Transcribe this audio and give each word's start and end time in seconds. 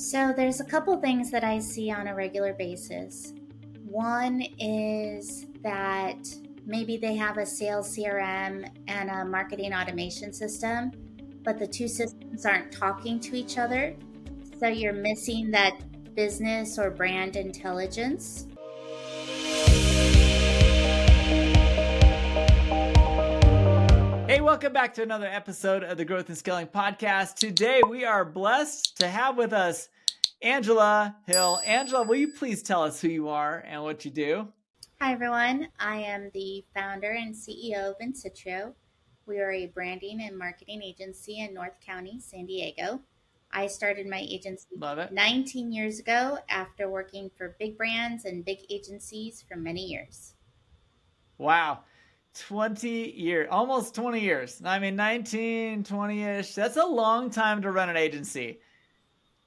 So 0.00 0.32
there's 0.34 0.60
a 0.60 0.64
couple 0.64 0.96
things 0.96 1.30
that 1.30 1.44
I 1.44 1.58
see 1.58 1.90
on 1.90 2.06
a 2.06 2.14
regular 2.14 2.54
basis. 2.54 3.34
One 3.84 4.42
is 4.58 5.44
that 5.62 6.26
maybe 6.64 6.96
they 6.96 7.14
have 7.16 7.36
a 7.36 7.44
sales 7.44 7.94
CRM 7.94 8.66
and 8.88 9.10
a 9.10 9.26
marketing 9.26 9.74
automation 9.74 10.32
system, 10.32 10.90
but 11.44 11.58
the 11.58 11.66
two 11.66 11.86
systems 11.86 12.46
aren't 12.46 12.72
talking 12.72 13.20
to 13.20 13.36
each 13.36 13.58
other. 13.58 13.94
So 14.58 14.68
you're 14.68 14.94
missing 14.94 15.50
that 15.50 15.78
business 16.14 16.78
or 16.78 16.90
brand 16.90 17.36
intelligence. 17.36 18.46
Hey, 24.40 24.46
welcome 24.46 24.72
back 24.72 24.94
to 24.94 25.02
another 25.02 25.26
episode 25.26 25.84
of 25.84 25.98
the 25.98 26.04
Growth 26.06 26.30
and 26.30 26.38
Scaling 26.38 26.68
Podcast. 26.68 27.34
Today 27.34 27.82
we 27.86 28.06
are 28.06 28.24
blessed 28.24 28.96
to 28.96 29.06
have 29.06 29.36
with 29.36 29.52
us 29.52 29.90
Angela 30.40 31.14
Hill. 31.26 31.60
Angela, 31.62 32.04
will 32.04 32.16
you 32.16 32.28
please 32.28 32.62
tell 32.62 32.82
us 32.82 33.02
who 33.02 33.08
you 33.08 33.28
are 33.28 33.62
and 33.68 33.82
what 33.82 34.02
you 34.06 34.10
do? 34.10 34.48
Hi, 34.98 35.12
everyone. 35.12 35.68
I 35.78 35.96
am 35.96 36.30
the 36.32 36.64
founder 36.74 37.10
and 37.10 37.34
CEO 37.34 37.90
of 37.90 37.96
Incitrio. 37.98 38.72
We 39.26 39.40
are 39.40 39.52
a 39.52 39.66
branding 39.66 40.22
and 40.22 40.38
marketing 40.38 40.82
agency 40.82 41.40
in 41.40 41.52
North 41.52 41.78
County, 41.84 42.18
San 42.18 42.46
Diego. 42.46 43.02
I 43.52 43.66
started 43.66 44.06
my 44.06 44.20
agency 44.26 44.68
19 44.74 45.70
years 45.70 45.98
ago 45.98 46.38
after 46.48 46.88
working 46.88 47.30
for 47.36 47.56
big 47.58 47.76
brands 47.76 48.24
and 48.24 48.42
big 48.42 48.60
agencies 48.70 49.44
for 49.46 49.56
many 49.56 49.84
years. 49.84 50.32
Wow. 51.36 51.80
20 52.38 52.88
years, 52.88 53.48
almost 53.50 53.94
20 53.94 54.20
years. 54.20 54.62
I 54.64 54.78
mean, 54.78 54.96
19, 54.96 55.84
20 55.84 56.22
ish. 56.22 56.54
That's 56.54 56.76
a 56.76 56.84
long 56.84 57.30
time 57.30 57.62
to 57.62 57.70
run 57.70 57.88
an 57.88 57.96
agency. 57.96 58.60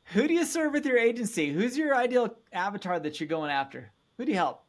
Who 0.05 0.28
do 0.28 0.34
you 0.34 0.46
serve 0.46 0.74
with 0.74 0.86
your 0.86 0.98
agency? 0.98 1.52
Who's 1.52 1.77
your 1.77 1.96
ideal 1.96 2.36
avatar 2.52 3.00
that 3.00 3.20
you're 3.20 3.30
going 3.30 3.52
after? 3.52 3.91
Who 4.18 4.26
do 4.26 4.32
you 4.32 4.38
help? 4.38 4.66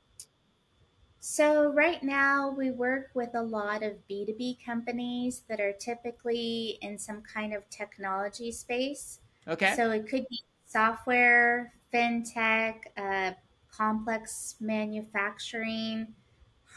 So, 1.19 1.73
right 1.73 2.03
now, 2.03 2.51
we 2.51 2.71
work 2.71 3.11
with 3.15 3.35
a 3.35 3.43
lot 3.43 3.83
of 3.83 3.95
B2B 4.11 4.65
companies 4.65 5.43
that 5.49 5.59
are 5.59 5.73
typically 5.73 6.79
in 6.83 6.99
some 6.99 7.23
kind 7.23 7.55
of 7.55 7.69
technology 7.71 8.53
space. 8.53 9.21
Okay. 9.49 9.75
So, 9.75 9.91
it 9.91 10.07
could 10.07 10.27
be 10.29 10.41
software, 10.67 11.73
fintech, 11.93 12.75
uh, 12.97 13.33
complex 13.75 14.57
manufacturing 14.61 16.09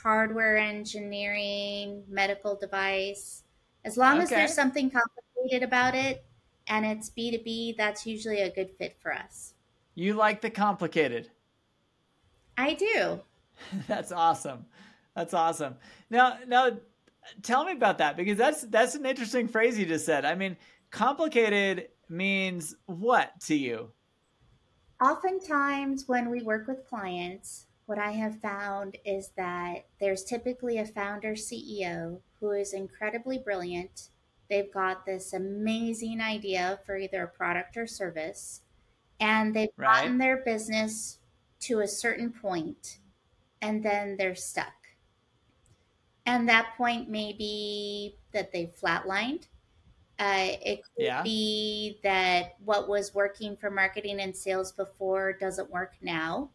hardware 0.02 0.58
engineering, 0.58 2.04
medical 2.08 2.56
device. 2.56 3.44
As 3.86 3.98
long 3.98 4.16
okay. 4.16 4.24
as 4.24 4.30
there's 4.30 4.54
something 4.54 4.92
complicated 4.92 5.64
about 5.64 5.96
it 5.96 6.24
and 6.68 6.86
it's 6.86 7.10
B2B, 7.10 7.78
that's 7.78 8.06
usually 8.06 8.42
a 8.42 8.50
good 8.50 8.70
fit 8.78 8.98
for 9.00 9.14
us. 9.14 9.54
You 9.96 10.14
like 10.14 10.42
the 10.42 10.50
complicated? 10.50 11.30
I 12.58 12.74
do. 12.74 13.20
that's 13.88 14.12
awesome. 14.12 14.66
That's 15.16 15.34
awesome. 15.34 15.76
Now, 16.10 16.38
now 16.48 16.72
tell 17.42 17.66
me 17.66 17.72
about 17.72 17.98
that 17.98 18.18
because 18.18 18.38
that's 18.38 18.62
that's 18.64 18.96
an 18.96 19.06
interesting 19.06 19.48
phrase 19.48 19.80
you 19.80 19.86
just 19.86 20.06
said. 20.06 20.26
I 20.26 20.36
mean, 20.36 20.58
complicated 20.92 21.90
means 22.10 22.76
what 22.86 23.40
to 23.42 23.56
you? 23.56 23.90
Oftentimes 25.02 26.08
when 26.08 26.30
we 26.30 26.42
work 26.42 26.68
with 26.68 26.88
clients, 26.88 27.67
what 27.88 27.98
I 27.98 28.12
have 28.12 28.42
found 28.42 28.98
is 29.06 29.32
that 29.38 29.86
there's 30.00 30.26
typically 30.26 30.78
a 30.78 30.86
founder 30.86 31.34
CEO 31.34 32.20
who 32.40 32.52
is 32.52 32.74
incredibly 32.74 33.38
brilliant. 33.38 34.10
They've 34.50 34.72
got 34.72 35.06
this 35.06 35.32
amazing 35.34 36.20
idea 36.20 36.80
for 36.86 36.98
either 36.98 37.24
a 37.24 37.28
product 37.28 37.78
or 37.78 37.88
service, 37.88 38.62
and 39.22 39.56
they've 39.56 39.70
right. 39.78 40.02
gotten 40.04 40.18
their 40.18 40.44
business 40.44 41.20
to 41.62 41.80
a 41.80 41.88
certain 41.88 42.32
point, 42.32 43.00
and 43.62 43.82
then 43.84 44.18
they're 44.18 44.36
stuck. 44.36 44.74
And 46.26 46.50
that 46.50 46.74
point 46.78 47.10
may 47.10 47.32
be 47.32 48.18
that 48.34 48.52
they've 48.52 48.76
flatlined. 48.76 49.48
Uh, 50.20 50.58
it 50.62 50.82
could 50.84 51.06
yeah. 51.06 51.24
be 51.24 52.00
that 52.04 52.56
what 52.66 52.90
was 52.90 53.16
working 53.16 53.56
for 53.56 53.72
marketing 53.72 54.20
and 54.20 54.36
sales 54.36 54.74
before 54.74 55.32
doesn't 55.32 55.72
work 55.72 55.94
now 56.02 56.50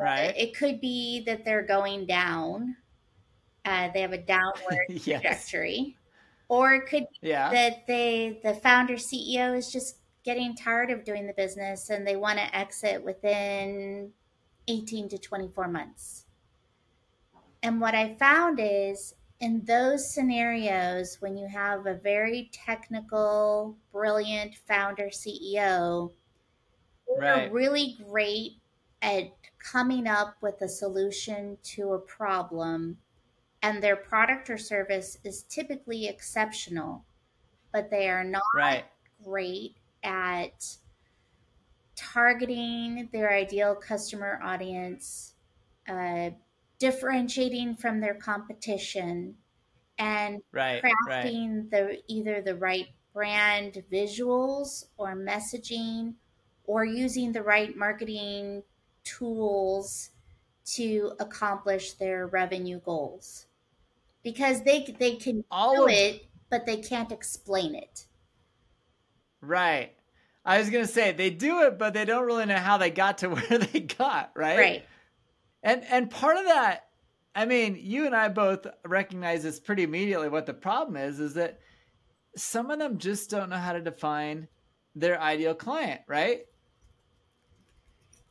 right. 0.00 0.34
It 0.36 0.56
could 0.56 0.80
be 0.80 1.22
that 1.26 1.44
they're 1.44 1.66
going 1.66 2.06
down. 2.06 2.76
Uh, 3.64 3.88
they 3.92 4.00
have 4.00 4.12
a 4.12 4.18
downward 4.18 4.86
yes. 4.88 5.02
trajectory, 5.04 5.96
or 6.48 6.74
it 6.74 6.86
could 6.86 7.06
be 7.20 7.28
yeah. 7.28 7.50
that 7.50 7.86
they 7.86 8.40
the 8.42 8.54
founder 8.54 8.94
CEO 8.94 9.56
is 9.56 9.72
just 9.72 9.96
getting 10.24 10.54
tired 10.56 10.90
of 10.90 11.04
doing 11.04 11.26
the 11.26 11.32
business 11.34 11.88
and 11.90 12.06
they 12.06 12.16
want 12.16 12.38
to 12.38 12.56
exit 12.56 13.02
within 13.04 14.10
18 14.66 15.08
to 15.08 15.18
24 15.18 15.68
months. 15.68 16.26
And 17.62 17.80
what 17.80 17.94
I 17.94 18.14
found 18.14 18.58
is 18.60 19.14
in 19.40 19.64
those 19.64 20.12
scenarios, 20.12 21.18
when 21.20 21.36
you 21.36 21.46
have 21.46 21.86
a 21.86 21.94
very 21.94 22.50
technical, 22.52 23.76
brilliant 23.92 24.56
founder 24.66 25.10
CEO, 25.10 26.12
they're 27.06 27.36
right. 27.36 27.52
really 27.52 27.96
great 28.08 28.52
at 29.02 29.30
coming 29.72 30.06
up 30.06 30.36
with 30.40 30.60
a 30.62 30.68
solution 30.68 31.58
to 31.62 31.92
a 31.92 31.98
problem 31.98 32.96
and 33.62 33.82
their 33.82 33.96
product 33.96 34.48
or 34.48 34.58
service 34.58 35.18
is 35.24 35.42
typically 35.44 36.06
exceptional 36.06 37.04
but 37.72 37.90
they 37.90 38.08
are 38.08 38.24
not 38.24 38.42
right. 38.54 38.84
great 39.24 39.76
at 40.02 40.64
targeting 41.96 43.08
their 43.12 43.32
ideal 43.32 43.74
customer 43.74 44.40
audience 44.42 45.34
uh, 45.88 46.30
differentiating 46.78 47.74
from 47.74 48.00
their 48.00 48.14
competition 48.14 49.34
and 49.98 50.42
right, 50.52 50.82
crafting 50.82 51.56
right. 51.56 51.70
the 51.70 51.98
either 52.08 52.42
the 52.42 52.54
right 52.54 52.88
brand 53.14 53.82
visuals 53.90 54.84
or 54.98 55.16
messaging 55.16 56.14
or 56.64 56.84
using 56.84 57.32
the 57.32 57.42
right 57.42 57.76
marketing 57.76 58.62
tools 59.06 60.10
to 60.74 61.12
accomplish 61.20 61.92
their 61.92 62.26
revenue 62.26 62.80
goals. 62.80 63.46
Because 64.22 64.62
they 64.62 64.84
they 64.98 65.14
can 65.14 65.44
All 65.50 65.76
do 65.76 65.84
of, 65.84 65.90
it 65.90 66.26
but 66.50 66.66
they 66.66 66.78
can't 66.78 67.12
explain 67.12 67.74
it. 67.74 68.06
Right. 69.40 69.92
I 70.44 70.58
was 70.58 70.70
gonna 70.70 70.86
say 70.86 71.12
they 71.12 71.30
do 71.30 71.62
it 71.62 71.78
but 71.78 71.94
they 71.94 72.04
don't 72.04 72.26
really 72.26 72.46
know 72.46 72.56
how 72.56 72.76
they 72.76 72.90
got 72.90 73.18
to 73.18 73.28
where 73.30 73.58
they 73.58 73.80
got 73.80 74.32
right? 74.34 74.58
Right. 74.58 74.84
And 75.62 75.84
and 75.84 76.10
part 76.10 76.36
of 76.36 76.44
that 76.44 76.82
i 77.34 77.44
mean 77.44 77.78
you 77.78 78.06
and 78.06 78.16
i 78.16 78.28
both 78.28 78.66
recognize 78.84 79.42
this 79.42 79.60
pretty 79.60 79.82
immediately 79.82 80.28
what 80.28 80.46
the 80.46 80.54
problem 80.54 80.96
is 80.96 81.20
is 81.20 81.34
that 81.34 81.58
some 82.36 82.70
of 82.70 82.78
them 82.78 82.98
just 82.98 83.30
don't 83.30 83.50
know 83.50 83.56
how 83.56 83.72
to 83.72 83.80
define 83.80 84.48
their 84.94 85.20
ideal 85.20 85.54
client 85.54 86.00
right 86.08 86.46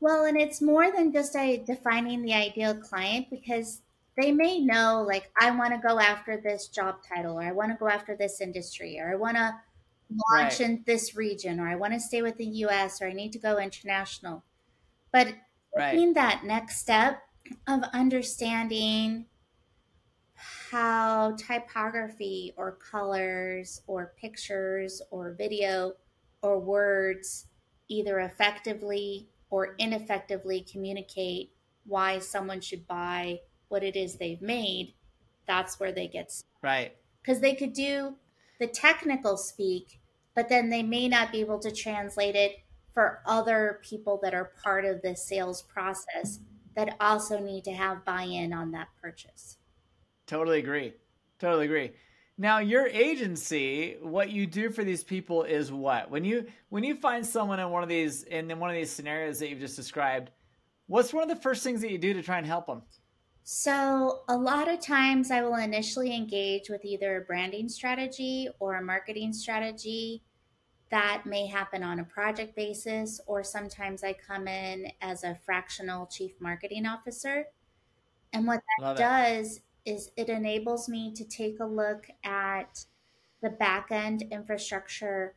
well, 0.06 0.26
and 0.26 0.38
it's 0.38 0.62
more 0.62 0.92
than 0.92 1.12
just 1.12 1.36
a 1.36 1.58
defining 1.66 2.22
the 2.22 2.32
ideal 2.32 2.76
client 2.76 3.26
because 3.32 3.82
they 4.16 4.32
may 4.32 4.60
know, 4.60 5.04
like, 5.06 5.32
I 5.42 5.50
want 5.50 5.74
to 5.74 5.80
go 5.80 6.00
after 6.00 6.40
this 6.40 6.68
job 6.68 6.98
title, 7.02 7.40
or 7.40 7.42
I 7.42 7.52
want 7.52 7.72
to 7.72 7.78
go 7.80 7.90
after 7.90 8.16
this 8.16 8.40
industry, 8.40 9.00
or 9.00 9.12
I 9.12 9.16
want 9.16 9.38
to 9.38 9.56
launch 10.30 10.60
right. 10.60 10.62
in 10.62 10.84
this 10.86 11.16
region, 11.16 11.60
or 11.60 11.68
I 11.68 11.76
want 11.76 11.94
to 11.94 12.00
stay 12.00 12.22
with 12.22 12.38
the 12.38 12.46
US, 12.46 13.02
or 13.02 13.08
I 13.08 13.14
need 13.14 13.34
to 13.34 13.40
go 13.40 13.58
international. 13.58 14.44
But 15.12 15.30
right. 15.76 15.98
in 15.98 16.14
that 16.14 16.44
next 16.44 16.78
step 16.82 17.24
of 17.68 17.82
understanding 17.92 19.26
how 20.70 21.36
typography 21.36 22.54
or 22.58 22.74
colors 22.74 23.82
or 23.88 24.14
pictures 24.22 25.02
or 25.10 25.34
video 25.36 25.94
or 26.44 26.60
words 26.60 27.48
either 27.90 28.20
effectively 28.20 29.30
or 29.56 29.74
ineffectively 29.78 30.60
communicate 30.70 31.50
why 31.86 32.20
someone 32.20 32.60
should 32.60 32.86
buy 32.88 33.40
what 33.70 33.86
it 33.86 33.96
is 33.96 34.18
they've 34.18 34.42
made, 34.42 34.94
that's 35.48 35.80
where 35.80 35.94
they 35.94 36.10
get 36.10 36.30
right. 36.62 36.94
Because 37.22 37.40
they 37.40 37.56
could 37.56 37.72
do 37.72 38.18
the 38.60 38.68
technical 38.68 39.38
speak, 39.38 40.02
but 40.36 40.50
then 40.50 40.70
they 40.70 40.84
may 40.84 41.08
not 41.08 41.32
be 41.32 41.40
able 41.40 41.58
to 41.60 41.72
translate 41.72 42.36
it 42.36 42.58
for 42.94 43.22
other 43.26 43.80
people 43.82 44.20
that 44.22 44.34
are 44.34 44.52
part 44.62 44.84
of 44.84 45.02
the 45.02 45.16
sales 45.16 45.62
process 45.62 46.42
that 46.76 46.98
also 47.00 47.40
need 47.40 47.64
to 47.64 47.72
have 47.72 48.04
buy-in 48.04 48.52
on 48.52 48.72
that 48.72 48.90
purchase. 49.02 49.58
Totally 50.28 50.60
agree. 50.60 50.96
Totally 51.40 51.64
agree. 51.64 51.94
Now, 52.38 52.60
your 52.60 52.88
agency, 52.88 53.96
what 54.02 54.30
you 54.30 54.46
do 54.46 54.70
for 54.70 54.84
these 54.84 55.04
people 55.04 55.44
is 55.44 55.72
what? 55.72 56.12
When 56.12 56.26
you 56.26 56.48
when 56.70 56.84
you 56.84 56.96
find 56.96 57.26
someone 57.26 57.60
in 57.60 57.70
one 57.70 57.82
of 57.82 57.90
these 57.90 58.24
in 58.24 58.60
one 58.60 58.70
of 58.70 58.76
these 58.76 58.92
scenarios 58.92 59.40
that 59.40 59.50
you've 59.50 59.60
just 59.60 59.78
described, 59.78 60.32
what's 60.88 61.14
one 61.14 61.24
of 61.24 61.30
the 61.30 61.42
first 61.42 61.64
things 61.64 61.82
that 61.82 61.92
you 61.92 61.98
do 61.98 62.14
to 62.14 62.22
try 62.22 62.38
and 62.38 62.46
help 62.46 62.68
them? 62.68 62.82
So, 63.44 64.24
a 64.28 64.36
lot 64.36 64.68
of 64.68 64.82
times 64.82 65.32
I 65.32 65.44
will 65.44 65.56
initially 65.56 66.14
engage 66.14 66.68
with 66.68 66.84
either 66.84 67.18
a 67.18 67.22
branding 67.22 67.70
strategy 67.70 68.50
or 68.60 68.76
a 68.76 68.82
marketing 68.82 69.34
strategy 69.34 70.24
that 70.90 71.24
may 71.26 71.48
happen 71.48 71.84
on 71.84 72.00
a 72.00 72.04
project 72.04 72.56
basis, 72.56 73.22
or 73.28 73.44
sometimes 73.44 74.04
I 74.04 74.14
come 74.14 74.48
in 74.48 74.92
as 75.02 75.24
a 75.24 75.38
fractional 75.46 76.08
chief 76.08 76.34
marketing 76.40 76.86
officer. 76.86 77.46
And 78.34 78.46
what 78.46 78.62
that 78.80 78.86
Love 78.86 78.98
does 78.98 79.58
it. 79.58 79.62
Is 79.86 80.12
it 80.18 80.30
enables 80.30 80.90
me 80.90 81.14
to 81.14 81.24
take 81.24 81.60
a 81.60 81.66
look 81.66 82.08
at 82.24 82.86
the 83.42 83.50
back 83.50 83.92
end 83.92 84.24
infrastructure. 84.32 85.36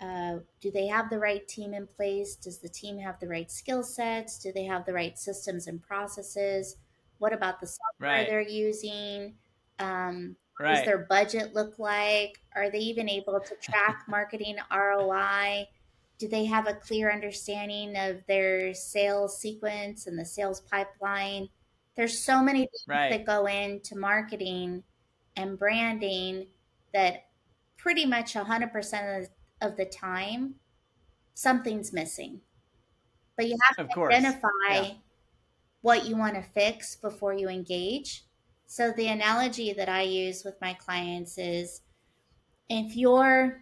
Uh, 0.00 0.38
do 0.60 0.70
they 0.70 0.86
have 0.88 1.08
the 1.08 1.18
right 1.18 1.46
team 1.46 1.72
in 1.72 1.86
place? 1.86 2.34
Does 2.34 2.58
the 2.58 2.68
team 2.68 2.98
have 2.98 3.20
the 3.20 3.28
right 3.28 3.50
skill 3.50 3.82
sets? 3.82 4.38
Do 4.38 4.52
they 4.52 4.64
have 4.64 4.84
the 4.84 4.92
right 4.92 5.18
systems 5.18 5.66
and 5.66 5.80
processes? 5.80 6.76
What 7.18 7.32
about 7.32 7.60
the 7.60 7.66
software 7.66 8.18
right. 8.18 8.28
they're 8.28 8.40
using? 8.40 9.34
Um, 9.78 10.36
Right. 10.58 10.76
Does 10.76 10.84
their 10.84 11.06
budget 11.10 11.54
look 11.54 11.78
like? 11.78 12.40
Are 12.54 12.70
they 12.70 12.78
even 12.78 13.08
able 13.08 13.40
to 13.40 13.54
track 13.56 14.04
marketing 14.08 14.56
ROI? 14.72 15.66
Do 16.18 16.28
they 16.28 16.44
have 16.44 16.68
a 16.68 16.74
clear 16.74 17.10
understanding 17.10 17.96
of 17.96 18.24
their 18.28 18.72
sales 18.72 19.38
sequence 19.40 20.06
and 20.06 20.18
the 20.18 20.24
sales 20.24 20.60
pipeline? 20.60 21.48
There's 21.96 22.18
so 22.18 22.42
many 22.42 22.60
things 22.60 22.84
right. 22.88 23.10
that 23.10 23.24
go 23.24 23.46
into 23.46 23.96
marketing 23.96 24.82
and 25.36 25.58
branding 25.58 26.46
that 26.92 27.26
pretty 27.76 28.06
much 28.06 28.34
100% 28.34 29.26
of 29.60 29.76
the 29.76 29.84
time 29.84 30.54
something's 31.34 31.92
missing. 31.92 32.40
But 33.36 33.48
you 33.48 33.56
have 33.68 33.84
of 33.84 33.88
to 33.88 33.94
course. 33.94 34.14
identify 34.14 34.48
yeah. 34.70 34.90
what 35.82 36.06
you 36.06 36.16
want 36.16 36.34
to 36.34 36.42
fix 36.42 36.96
before 36.96 37.34
you 37.34 37.48
engage 37.48 38.24
so, 38.66 38.90
the 38.90 39.08
analogy 39.08 39.72
that 39.72 39.88
I 39.88 40.02
use 40.02 40.42
with 40.44 40.60
my 40.60 40.74
clients 40.74 41.38
is 41.38 41.82
if 42.68 42.96
your 42.96 43.60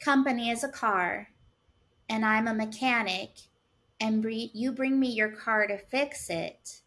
company 0.00 0.50
is 0.50 0.64
a 0.64 0.68
car 0.68 1.28
and 2.08 2.24
I'm 2.24 2.48
a 2.48 2.54
mechanic 2.54 3.30
and 4.00 4.24
you 4.28 4.72
bring 4.72 4.98
me 4.98 5.08
your 5.08 5.30
car 5.30 5.66
to 5.66 5.78
fix 5.78 6.30
it, 6.30 6.80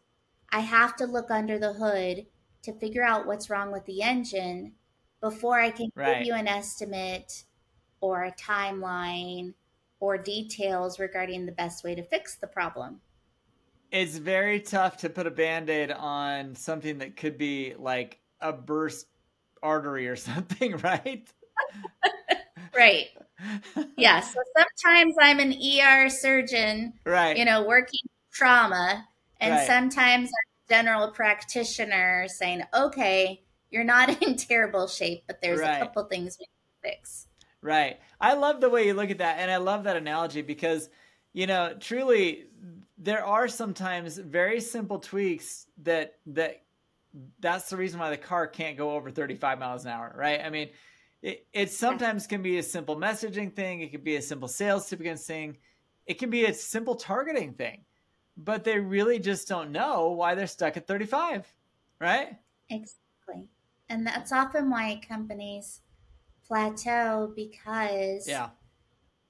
I 0.54 0.60
have 0.60 0.96
to 0.98 1.06
look 1.06 1.32
under 1.32 1.60
the 1.60 1.74
hood 1.74 2.26
to 2.64 2.74
figure 2.74 3.04
out 3.04 3.26
what's 3.26 3.50
wrong 3.50 3.72
with 3.72 3.86
the 3.86 4.02
engine 4.02 4.74
before 5.20 5.60
I 5.60 5.72
can 5.72 5.90
right. 5.96 6.20
give 6.20 6.28
you 6.28 6.34
an 6.34 6.48
estimate 6.48 7.44
or 8.00 8.24
a 8.24 8.32
timeline 8.32 9.54
or 10.00 10.18
details 10.18 11.00
regarding 11.00 11.46
the 11.46 11.52
best 11.52 11.84
way 11.84 11.96
to 11.96 12.04
fix 12.04 12.36
the 12.36 12.48
problem 12.48 13.02
it's 13.94 14.18
very 14.18 14.60
tough 14.60 14.98
to 14.98 15.10
put 15.10 15.28
a 15.28 15.32
band-aid 15.32 15.92
on 15.92 16.56
something 16.56 16.98
that 16.98 17.16
could 17.16 17.38
be 17.38 17.76
like 17.78 18.20
a 18.42 18.52
burst 18.52 19.06
artery 19.62 20.08
or 20.08 20.16
something, 20.18 20.76
right? 20.78 21.32
right. 22.76 23.08
Yeah. 23.96 24.20
So 24.22 24.40
sometimes 24.58 25.16
I'm 25.22 25.40
an 25.40 25.54
ER 25.54 26.10
surgeon, 26.10 26.94
right? 27.06 27.38
You 27.38 27.46
know, 27.46 27.64
working 27.66 28.02
trauma, 28.32 29.08
and 29.44 29.54
right. 29.54 29.68
sometimes 29.68 30.30
I'm 30.30 30.76
a 30.78 30.82
general 30.82 31.12
practitioner 31.12 32.28
saying, 32.28 32.64
"Okay, 32.74 33.44
you're 33.70 33.84
not 33.84 34.22
in 34.24 34.38
terrible 34.38 34.88
shape, 34.88 35.24
but 35.28 35.42
there's 35.42 35.60
right. 35.60 35.76
a 35.76 35.80
couple 35.80 36.04
things 36.06 36.38
we 36.40 36.46
can 36.46 36.92
fix." 36.92 37.28
Right. 37.62 38.00
I 38.20 38.34
love 38.34 38.60
the 38.60 38.70
way 38.70 38.86
you 38.88 38.94
look 38.94 39.10
at 39.10 39.20
that, 39.20 39.40
and 39.40 39.50
I 39.50 39.58
love 39.58 39.86
that 39.86 39.96
analogy 39.96 40.42
because, 40.42 40.90
you 41.34 41.48
know, 41.48 41.74
truly 41.80 42.48
there 42.98 43.26
are 43.26 43.48
sometimes 43.48 44.18
very 44.18 44.60
simple 44.62 45.00
tweaks 45.00 45.68
that 45.84 46.16
that 46.28 46.64
that's 47.40 47.70
the 47.70 47.78
reason 47.78 48.00
why 48.00 48.10
the 48.10 48.18
car 48.18 48.48
can't 48.48 48.78
go 48.78 48.92
over 48.92 49.12
35 49.12 49.60
miles 49.60 49.86
an 49.86 49.92
hour, 49.92 50.14
right? 50.18 50.42
I 50.44 50.50
mean, 50.50 50.70
it, 51.22 51.46
it 51.54 51.72
sometimes 51.72 52.28
can 52.28 52.42
be 52.42 52.58
a 52.58 52.64
simple 52.64 52.96
messaging 52.96 53.56
thing, 53.56 53.82
it 53.82 53.92
could 53.92 54.04
be 54.04 54.16
a 54.16 54.22
simple 54.22 54.48
sales 54.48 54.90
tip 54.90 55.00
against 55.00 55.28
thing, 55.28 55.58
it 56.06 56.16
can 56.16 56.30
be 56.30 56.46
a 56.46 56.54
simple 56.54 56.96
targeting 56.96 57.54
thing, 57.54 57.86
but 58.38 58.64
they 58.64 58.80
really 58.80 59.20
just 59.20 59.48
don't 59.48 59.72
know 59.72 60.10
why 60.10 60.36
they're 60.36 60.48
stuck 60.48 60.78
at 60.78 60.88
35, 60.88 61.52
right? 62.00 62.36
Exactly. 62.70 63.50
And 63.90 64.06
that's 64.08 64.32
often 64.32 64.70
why 64.70 65.02
companies 65.08 65.82
plateau 66.48 67.32
because 67.36 68.28
yeah. 68.28 68.50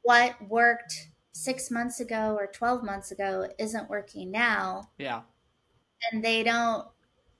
what 0.02 0.36
worked 0.48 1.10
six 1.34 1.70
months 1.70 2.00
ago 2.00 2.36
or 2.40 2.48
12 2.48 2.84
months 2.84 3.12
ago 3.12 3.48
isn't 3.58 3.90
working 3.90 4.32
now. 4.32 4.90
Yeah. 4.98 5.22
And 6.12 6.24
they 6.24 6.44
don't 6.44 6.88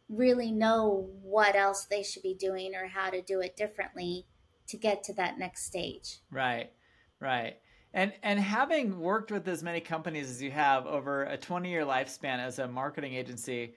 really 0.10 0.52
know 0.52 1.10
what 1.22 1.56
else 1.56 1.86
they 1.86 2.04
should 2.04 2.24
be 2.24 2.34
doing 2.34 2.76
or 2.76 2.88
how 2.88 3.10
to 3.10 3.22
do 3.22 3.40
it 3.40 3.56
differently 3.56 4.26
to 4.68 4.78
get 4.78 5.04
to 5.04 5.14
that 5.14 5.38
next 5.38 5.66
stage. 5.66 6.20
Right. 6.32 6.72
Right. 7.20 7.58
And 7.94 8.12
and 8.24 8.40
having 8.40 9.00
worked 9.00 9.32
with 9.32 9.48
as 9.48 9.62
many 9.62 9.80
companies 9.80 10.30
as 10.30 10.42
you 10.42 10.52
have 10.52 10.88
over 10.88 11.24
a 11.24 11.38
20 11.38 11.70
year 11.70 11.86
lifespan 11.86 12.40
as 12.40 12.58
a 12.58 12.68
marketing 12.68 13.14
agency, 13.14 13.76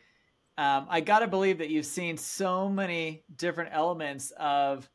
um, 0.56 0.86
I 0.88 1.00
got 1.00 1.18
to 1.18 1.26
believe 1.26 1.58
that 1.58 1.68
you've 1.68 1.86
seen 1.86 2.16
so 2.16 2.68
many 2.68 3.24
different 3.36 3.70
elements 3.74 4.32
of 4.38 4.88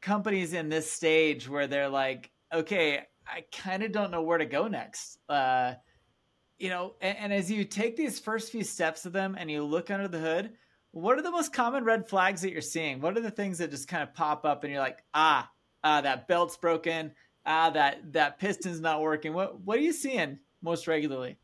companies 0.00 0.52
in 0.52 0.68
this 0.68 0.90
stage 0.90 1.48
where 1.48 1.66
they're 1.66 1.88
like, 1.88 2.30
okay, 2.52 3.00
I 3.26 3.44
kind 3.52 3.82
of 3.82 3.90
don't 3.90 4.10
know 4.10 4.22
where 4.22 4.38
to 4.38 4.46
go 4.46 4.68
next. 4.68 5.18
Uh, 5.28 5.74
you 6.58 6.68
know, 6.68 6.94
and, 7.00 7.18
and, 7.18 7.32
as 7.32 7.50
you 7.50 7.64
take 7.64 7.96
these 7.96 8.20
first 8.20 8.52
few 8.52 8.62
steps 8.62 9.04
of 9.04 9.12
them 9.12 9.34
and 9.36 9.50
you 9.50 9.64
look 9.64 9.90
under 9.90 10.06
the 10.06 10.20
hood, 10.20 10.52
what 10.92 11.18
are 11.18 11.22
the 11.22 11.30
most 11.30 11.52
common 11.52 11.82
red 11.84 12.08
flags 12.08 12.42
that 12.42 12.52
you're 12.52 12.60
seeing? 12.60 13.00
What 13.00 13.16
are 13.16 13.20
the 13.20 13.30
things 13.30 13.58
that 13.58 13.70
just 13.72 13.88
kind 13.88 14.02
of 14.02 14.14
pop 14.14 14.44
up 14.44 14.62
and 14.62 14.72
you're 14.72 14.82
like, 14.82 15.02
ah, 15.14 15.50
ah, 15.82 16.00
that 16.02 16.28
belt's 16.28 16.56
broken, 16.56 17.12
ah, 17.46 17.70
that 17.70 18.12
that 18.12 18.38
piston's 18.38 18.80
not 18.80 19.00
working. 19.00 19.32
What 19.32 19.60
what 19.60 19.78
are 19.78 19.82
you 19.82 19.92
seeing 19.92 20.38
most 20.62 20.86
regularly? 20.86 21.38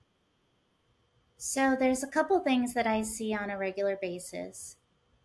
So 1.37 1.77
there's 1.79 2.03
a 2.03 2.09
couple 2.09 2.41
things 2.41 2.75
that 2.75 2.87
I 2.87 3.03
see 3.03 3.33
on 3.35 3.51
a 3.51 3.59
regular 3.59 3.97
basis. 4.01 4.77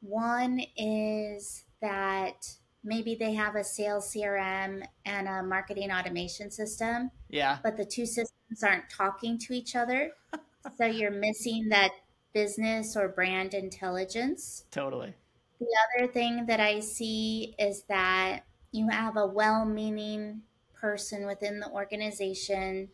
One 0.02 0.62
is 0.78 1.66
that 1.82 2.56
maybe 2.84 3.16
they 3.16 3.34
have 3.34 3.56
a 3.56 3.64
sales 3.64 4.14
CRM 4.14 4.84
and 5.06 5.28
a 5.28 5.42
marketing 5.42 5.92
automation 5.92 6.52
system. 6.52 7.10
Yeah. 7.30 7.58
But 7.64 7.78
the 7.78 7.86
two 7.86 8.06
systems 8.06 8.64
aren't 8.64 8.90
talking 8.90 9.40
to 9.40 9.54
each 9.54 9.76
other. 9.76 10.12
so 10.78 10.86
you're 10.86 11.12
missing 11.12 11.70
that 11.70 11.92
business 12.34 12.96
or 12.96 13.08
brand 13.08 13.54
intelligence. 13.54 14.66
Totally. 14.72 15.14
The 15.60 15.68
other 15.98 16.12
thing 16.12 16.46
that 16.48 16.60
I 16.60 16.80
see 16.80 17.56
is 17.58 17.84
that 17.90 18.42
you 18.72 18.90
have 18.90 19.18
a 19.18 19.26
well 19.26 19.66
meaning 19.66 20.42
person 20.84 21.26
within 21.26 21.62
the 21.62 21.70
organization 21.72 22.90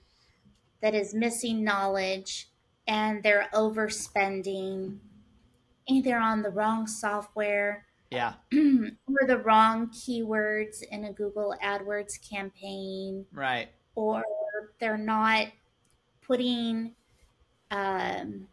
that 0.80 0.94
is 0.94 1.12
missing 1.12 1.63
knowledge 1.63 2.48
and 2.88 3.24
they're 3.24 3.50
overspending 3.51 5.00
either 5.88 6.15
on 6.17 6.43
the 6.43 6.51
wrong 6.51 6.86
software 6.86 7.88
yeah. 8.12 8.34
or 8.53 9.27
the 9.27 9.38
wrong 9.38 9.89
keywords 9.89 10.84
in 10.91 11.05
a 11.05 11.13
Google 11.13 11.55
AdWords 11.63 12.19
campaign. 12.27 13.25
Right. 13.31 13.69
Or 13.96 14.24
they're 14.79 14.98
not 14.98 15.48
putting 16.22 16.96
um, 17.69 18.48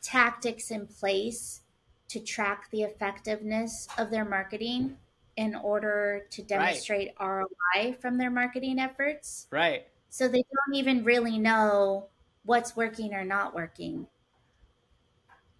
tactics 0.00 0.70
in 0.70 0.86
place 0.86 1.62
to 2.08 2.20
track 2.20 2.70
the 2.70 2.82
effectiveness 2.82 3.88
of 3.98 4.10
their 4.10 4.24
marketing 4.24 4.96
in 5.38 5.54
order 5.54 6.26
to 6.30 6.42
demonstrate 6.42 7.12
right. 7.20 7.46
ROI 7.76 7.92
from 8.00 8.18
their 8.18 8.28
marketing 8.30 8.80
efforts. 8.80 9.46
Right. 9.52 9.86
So 10.10 10.26
they 10.26 10.42
don't 10.42 10.74
even 10.76 11.04
really 11.04 11.38
know 11.38 12.08
what's 12.44 12.74
working 12.74 13.14
or 13.14 13.24
not 13.24 13.54
working. 13.54 14.08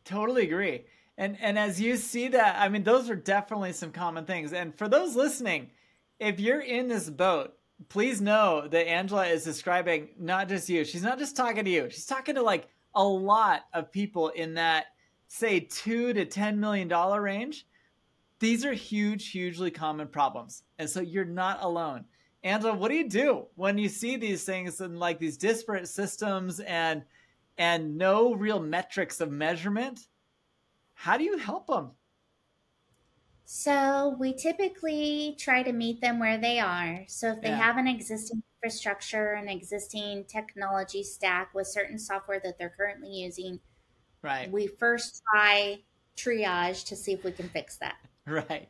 Totally 0.04 0.42
agree. 0.42 0.84
And 1.16 1.36
and 1.40 1.56
as 1.56 1.80
you 1.80 1.96
see 1.96 2.26
that, 2.28 2.56
I 2.58 2.68
mean, 2.68 2.82
those 2.82 3.08
are 3.08 3.14
definitely 3.14 3.72
some 3.72 3.92
common 3.92 4.24
things. 4.24 4.52
And 4.52 4.76
for 4.76 4.88
those 4.88 5.14
listening, 5.14 5.70
if 6.18 6.40
you're 6.40 6.60
in 6.60 6.88
this 6.88 7.08
boat, 7.08 7.54
please 7.88 8.20
know 8.20 8.66
that 8.66 8.88
Angela 8.88 9.26
is 9.26 9.44
describing 9.44 10.08
not 10.18 10.48
just 10.48 10.68
you. 10.68 10.84
She's 10.84 11.04
not 11.04 11.20
just 11.20 11.36
talking 11.36 11.64
to 11.64 11.70
you. 11.70 11.88
She's 11.88 12.06
talking 12.06 12.34
to 12.34 12.42
like 12.42 12.66
a 12.96 13.04
lot 13.04 13.62
of 13.72 13.92
people 13.92 14.30
in 14.30 14.54
that 14.54 14.86
say 15.28 15.60
two 15.60 16.12
to 16.14 16.24
ten 16.24 16.58
million 16.58 16.88
dollar 16.88 17.22
range. 17.22 17.64
These 18.40 18.64
are 18.64 18.72
huge, 18.72 19.30
hugely 19.30 19.70
common 19.70 20.08
problems. 20.08 20.62
And 20.78 20.88
so 20.88 21.00
you're 21.00 21.24
not 21.24 21.62
alone. 21.62 22.04
Angela, 22.44 22.74
what 22.74 22.88
do 22.88 22.94
you 22.94 23.08
do 23.08 23.46
when 23.56 23.78
you 23.78 23.88
see 23.88 24.16
these 24.16 24.44
things 24.44 24.80
and 24.80 24.98
like 24.98 25.18
these 25.18 25.36
disparate 25.36 25.88
systems 25.88 26.60
and 26.60 27.02
and 27.56 27.98
no 27.98 28.34
real 28.34 28.60
metrics 28.60 29.20
of 29.20 29.32
measurement? 29.32 30.06
How 30.94 31.16
do 31.16 31.24
you 31.24 31.38
help 31.38 31.66
them? 31.66 31.90
So 33.44 34.14
we 34.20 34.34
typically 34.34 35.34
try 35.38 35.62
to 35.62 35.72
meet 35.72 36.00
them 36.00 36.20
where 36.20 36.38
they 36.38 36.60
are. 36.60 37.04
So 37.08 37.32
if 37.32 37.40
they 37.40 37.48
yeah. 37.48 37.56
have 37.56 37.76
an 37.76 37.88
existing 37.88 38.42
infrastructure, 38.62 39.32
an 39.32 39.48
existing 39.48 40.24
technology 40.24 41.02
stack 41.02 41.54
with 41.54 41.66
certain 41.66 41.98
software 41.98 42.40
that 42.44 42.58
they're 42.58 42.74
currently 42.76 43.08
using, 43.08 43.58
right? 44.22 44.50
We 44.50 44.66
first 44.66 45.22
try 45.32 45.78
triage 46.16 46.84
to 46.88 46.96
see 46.96 47.12
if 47.12 47.24
we 47.24 47.32
can 47.32 47.48
fix 47.48 47.76
that. 47.78 47.96
Right. 48.48 48.68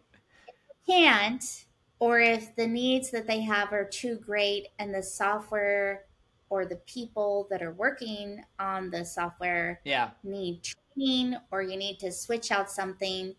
Can't, 0.86 1.64
or 1.98 2.20
if 2.20 2.54
the 2.54 2.66
needs 2.66 3.10
that 3.10 3.26
they 3.26 3.40
have 3.42 3.72
are 3.72 3.84
too 3.84 4.16
great 4.16 4.68
and 4.78 4.94
the 4.94 5.02
software 5.02 6.04
or 6.48 6.64
the 6.64 6.76
people 6.86 7.46
that 7.50 7.62
are 7.62 7.72
working 7.72 8.42
on 8.58 8.90
the 8.90 9.04
software 9.04 9.80
yeah. 9.84 10.10
need 10.22 10.62
training 10.62 11.36
or 11.50 11.62
you 11.62 11.76
need 11.76 11.98
to 11.98 12.12
switch 12.12 12.50
out 12.50 12.70
something. 12.70 13.34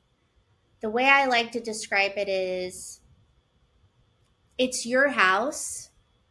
The 0.82 0.90
way 0.90 1.06
I 1.06 1.26
like 1.26 1.52
to 1.54 1.60
describe 1.60 2.14
it 2.18 2.30
is 2.30 3.00
it's 4.58 4.86
your 4.86 5.08
house. 5.08 5.89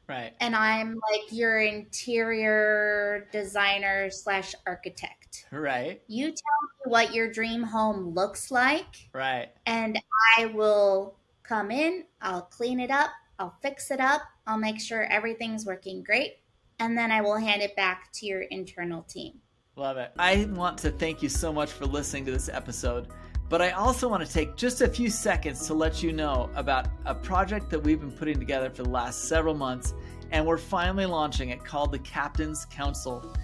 Right. 0.08 0.32
And 0.40 0.56
I'm 0.56 0.94
like 1.12 1.30
your 1.30 1.60
interior 1.60 3.28
designer 3.30 4.10
slash 4.10 4.54
architect. 4.66 5.46
Right. 5.52 6.00
You 6.08 6.26
tell 6.28 6.32
me 6.32 6.90
what 6.90 7.14
your 7.14 7.30
dream 7.30 7.62
home 7.62 8.14
looks 8.14 8.50
like. 8.50 9.08
Right. 9.12 9.50
And 9.66 10.00
I 10.38 10.46
will 10.46 11.16
come 11.42 11.70
in, 11.70 12.04
I'll 12.22 12.42
clean 12.42 12.80
it 12.80 12.90
up, 12.90 13.10
I'll 13.38 13.56
fix 13.62 13.90
it 13.90 14.00
up, 14.00 14.22
I'll 14.46 14.58
make 14.58 14.80
sure 14.80 15.04
everything's 15.04 15.66
working 15.66 16.02
great, 16.02 16.38
and 16.78 16.96
then 16.96 17.12
I 17.12 17.20
will 17.20 17.36
hand 17.36 17.62
it 17.62 17.76
back 17.76 18.10
to 18.14 18.26
your 18.26 18.42
internal 18.42 19.02
team. 19.02 19.40
Love 19.76 19.96
it. 19.96 20.10
I 20.18 20.48
want 20.52 20.78
to 20.78 20.90
thank 20.90 21.22
you 21.22 21.28
so 21.28 21.52
much 21.52 21.70
for 21.70 21.86
listening 21.86 22.24
to 22.26 22.32
this 22.32 22.48
episode. 22.48 23.08
But 23.48 23.62
I 23.62 23.70
also 23.70 24.08
want 24.08 24.26
to 24.26 24.30
take 24.30 24.56
just 24.56 24.82
a 24.82 24.88
few 24.88 25.08
seconds 25.08 25.66
to 25.68 25.74
let 25.74 26.02
you 26.02 26.12
know 26.12 26.50
about 26.54 26.88
a 27.06 27.14
project 27.14 27.70
that 27.70 27.80
we've 27.80 27.98
been 27.98 28.12
putting 28.12 28.38
together 28.38 28.68
for 28.68 28.82
the 28.82 28.90
last 28.90 29.24
several 29.24 29.54
months, 29.54 29.94
and 30.30 30.44
we're 30.44 30.58
finally 30.58 31.06
launching 31.06 31.48
it 31.48 31.64
called 31.64 31.92
the 31.92 31.98
Captain's 32.00 32.66
Council. 32.66 33.34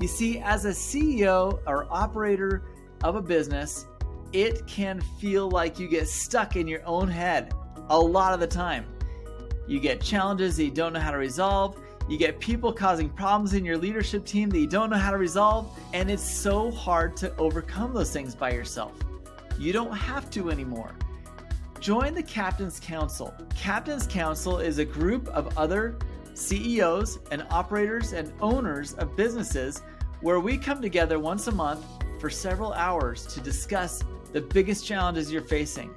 You 0.00 0.08
see, 0.08 0.38
as 0.40 0.66
a 0.66 0.70
CEO 0.70 1.60
or 1.66 1.86
operator 1.90 2.64
of 3.02 3.16
a 3.16 3.22
business, 3.22 3.86
it 4.34 4.66
can 4.66 5.00
feel 5.00 5.48
like 5.48 5.78
you 5.78 5.88
get 5.88 6.08
stuck 6.08 6.56
in 6.56 6.66
your 6.66 6.84
own 6.84 7.08
head 7.08 7.54
a 7.88 7.98
lot 7.98 8.34
of 8.34 8.40
the 8.40 8.46
time. 8.46 8.84
You 9.66 9.80
get 9.80 10.02
challenges 10.02 10.58
that 10.58 10.64
you 10.64 10.70
don't 10.70 10.92
know 10.92 11.00
how 11.00 11.12
to 11.12 11.16
resolve. 11.16 11.80
You 12.06 12.18
get 12.18 12.38
people 12.38 12.70
causing 12.70 13.08
problems 13.08 13.54
in 13.54 13.64
your 13.64 13.78
leadership 13.78 14.26
team 14.26 14.50
that 14.50 14.58
you 14.58 14.66
don't 14.66 14.90
know 14.90 14.98
how 14.98 15.10
to 15.10 15.16
resolve, 15.16 15.78
and 15.94 16.10
it's 16.10 16.28
so 16.28 16.70
hard 16.70 17.16
to 17.18 17.34
overcome 17.36 17.94
those 17.94 18.12
things 18.12 18.34
by 18.34 18.52
yourself. 18.52 18.92
You 19.58 19.72
don't 19.72 19.92
have 19.92 20.30
to 20.30 20.50
anymore. 20.50 20.94
Join 21.80 22.14
the 22.14 22.22
Captain's 22.22 22.80
Council. 22.80 23.34
Captain's 23.54 24.06
Council 24.06 24.58
is 24.58 24.78
a 24.78 24.84
group 24.84 25.28
of 25.28 25.56
other 25.56 25.96
CEOs 26.34 27.18
and 27.30 27.46
operators 27.50 28.12
and 28.12 28.32
owners 28.40 28.94
of 28.94 29.16
businesses 29.16 29.82
where 30.20 30.40
we 30.40 30.56
come 30.56 30.80
together 30.82 31.18
once 31.18 31.46
a 31.46 31.52
month 31.52 31.84
for 32.18 32.30
several 32.30 32.72
hours 32.72 33.26
to 33.26 33.40
discuss 33.40 34.02
the 34.32 34.40
biggest 34.40 34.86
challenges 34.86 35.30
you're 35.30 35.42
facing. 35.42 35.94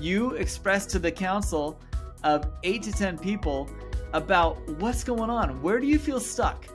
You 0.00 0.30
express 0.32 0.86
to 0.86 0.98
the 0.98 1.10
council 1.10 1.78
of 2.22 2.46
8 2.62 2.82
to 2.84 2.92
10 2.92 3.18
people 3.18 3.68
about 4.12 4.66
what's 4.80 5.04
going 5.04 5.28
on. 5.28 5.60
Where 5.60 5.78
do 5.80 5.86
you 5.86 5.98
feel 5.98 6.20
stuck? 6.20 6.66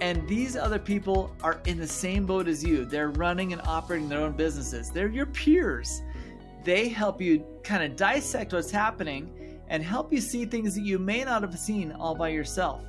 And 0.00 0.26
these 0.28 0.56
other 0.56 0.78
people 0.78 1.34
are 1.42 1.60
in 1.66 1.78
the 1.78 1.86
same 1.86 2.24
boat 2.24 2.46
as 2.46 2.62
you. 2.62 2.84
They're 2.84 3.10
running 3.10 3.52
and 3.52 3.62
operating 3.62 4.08
their 4.08 4.20
own 4.20 4.32
businesses. 4.32 4.90
They're 4.90 5.08
your 5.08 5.26
peers. 5.26 6.02
They 6.64 6.88
help 6.88 7.20
you 7.20 7.44
kind 7.64 7.82
of 7.82 7.96
dissect 7.96 8.52
what's 8.52 8.70
happening 8.70 9.60
and 9.68 9.82
help 9.82 10.12
you 10.12 10.20
see 10.20 10.44
things 10.44 10.74
that 10.74 10.82
you 10.82 10.98
may 10.98 11.24
not 11.24 11.42
have 11.42 11.58
seen 11.58 11.92
all 11.92 12.14
by 12.14 12.28
yourself. 12.28 12.84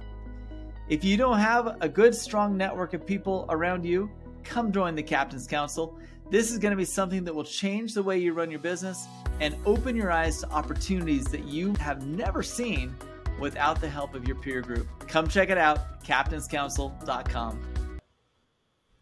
If 0.88 1.04
you 1.04 1.18
don't 1.18 1.40
have 1.40 1.78
a 1.82 1.90
good, 1.90 2.16
strong 2.16 2.58
network 2.58 2.94
of 2.94 3.06
people 3.06 3.46
around 3.50 3.86
you, 3.86 4.10
come 4.44 4.72
join 4.72 4.96
the 4.96 5.04
Captain's 5.04 5.48
Council. 5.48 5.98
This 6.30 6.52
is 6.52 6.60
going 6.60 6.72
to 6.72 6.78
be 6.78 6.86
something 6.86 7.24
that 7.24 7.34
will 7.34 7.44
change 7.44 7.94
the 7.94 8.04
way 8.04 8.18
you 8.20 8.34
run 8.34 8.52
your 8.52 8.60
business 8.60 9.08
and 9.40 9.56
open 9.66 9.96
your 9.96 10.12
eyes 10.12 10.40
to 10.42 10.50
opportunities 10.52 11.26
that 11.26 11.46
you 11.46 11.74
have 11.76 12.06
never 12.06 12.44
seen 12.44 12.96
without 13.40 13.82
the 13.82 13.90
help 13.90 14.16
of 14.16 14.28
your 14.28 14.38
peer 14.38 14.62
group. 14.62 14.88
Come 15.08 15.28
check 15.28 15.50
it 15.50 15.58
out, 15.58 16.04
captainscouncil.com. 16.04 17.60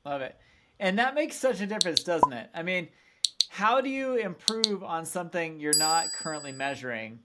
Love 0.05 0.21
it. 0.21 0.35
And 0.79 0.99
that 0.99 1.15
makes 1.15 1.35
such 1.35 1.61
a 1.61 1.67
difference, 1.67 2.03
doesn't 2.03 2.33
it? 2.33 2.49
I 2.53 2.63
mean, 2.63 2.87
how 3.49 3.81
do 3.81 3.89
you 3.89 4.15
improve 4.15 4.83
on 4.83 5.05
something 5.05 5.59
you're 5.59 5.77
not 5.77 6.07
currently 6.13 6.51
measuring? 6.51 7.19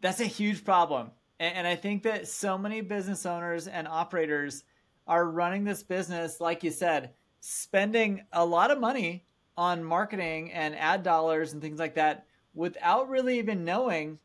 That's 0.00 0.20
a 0.20 0.26
huge 0.26 0.64
problem. 0.64 1.10
And, 1.38 1.66
I 1.66 1.76
think 1.76 2.02
that 2.04 2.28
so 2.28 2.56
many 2.56 2.80
business 2.80 3.26
owners 3.26 3.68
and 3.68 3.86
operators 3.86 4.64
are 5.06 5.26
running 5.26 5.64
this 5.64 5.82
business, 5.82 6.40
like 6.40 6.64
you 6.64 6.70
said, 6.70 7.10
spending 7.40 8.22
a 8.32 8.44
lot 8.44 8.70
of 8.70 8.80
money 8.80 9.26
on 9.56 9.84
marketing 9.84 10.50
and 10.52 10.74
ad 10.76 11.02
dollars 11.02 11.52
and 11.52 11.60
things 11.60 11.78
like 11.78 11.94
that 11.96 12.26
without 12.54 13.10
really 13.10 13.38
even 13.38 13.64
knowing, 13.64 14.18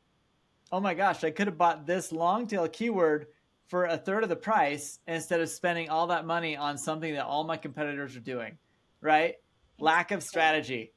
oh 0.71 0.79
my 0.79 0.93
gosh, 0.93 1.23
I 1.23 1.31
could 1.31 1.47
have 1.47 1.57
bought 1.57 1.85
this 1.85 2.11
long 2.11 2.47
tail 2.47 2.67
keyword 2.67 3.27
for 3.67 3.85
a 3.85 3.97
third 3.97 4.23
of 4.23 4.29
the 4.29 4.35
price 4.35 4.99
instead 5.07 5.39
of 5.39 5.49
spending 5.49 5.89
all 5.89 6.07
that 6.07 6.25
money 6.25 6.55
on 6.55 6.77
something 6.77 7.13
that 7.13 7.25
all 7.25 7.43
my 7.43 7.57
competitors 7.57 8.15
are 8.15 8.21
doing, 8.21 8.57
right? 9.01 9.35
Lack 9.79 10.11
of 10.11 10.23
strategy. 10.23 10.93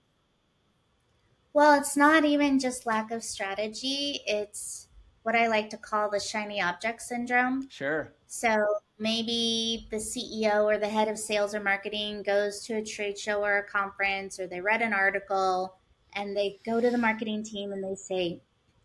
Well, 1.52 1.78
it's 1.78 1.96
not 1.96 2.24
even 2.24 2.58
just 2.58 2.84
lack 2.84 3.10
of 3.12 3.22
strategy, 3.22 4.20
it's 4.26 4.88
what 5.22 5.36
I 5.36 5.46
like 5.46 5.70
to 5.70 5.76
call 5.76 6.10
the 6.10 6.20
shiny 6.20 6.60
object 6.60 7.00
syndrome. 7.00 7.68
Sure. 7.70 8.12
So 8.26 8.66
maybe 8.98 9.86
the 9.90 9.96
CEO 9.96 10.64
or 10.64 10.78
the 10.78 10.88
head 10.88 11.08
of 11.08 11.18
sales 11.18 11.54
or 11.54 11.60
marketing 11.60 12.22
goes 12.22 12.62
to 12.66 12.74
a 12.74 12.84
trade 12.84 13.18
show 13.18 13.42
or 13.42 13.58
a 13.58 13.62
conference 13.62 14.38
or 14.38 14.46
they 14.46 14.60
read 14.60 14.82
an 14.82 14.92
article 14.92 15.76
and 16.14 16.36
they 16.36 16.58
go 16.66 16.80
to 16.80 16.90
the 16.90 16.98
marketing 16.98 17.42
team 17.42 17.72
and 17.72 17.82
they 17.82 17.94
say, 17.94 18.40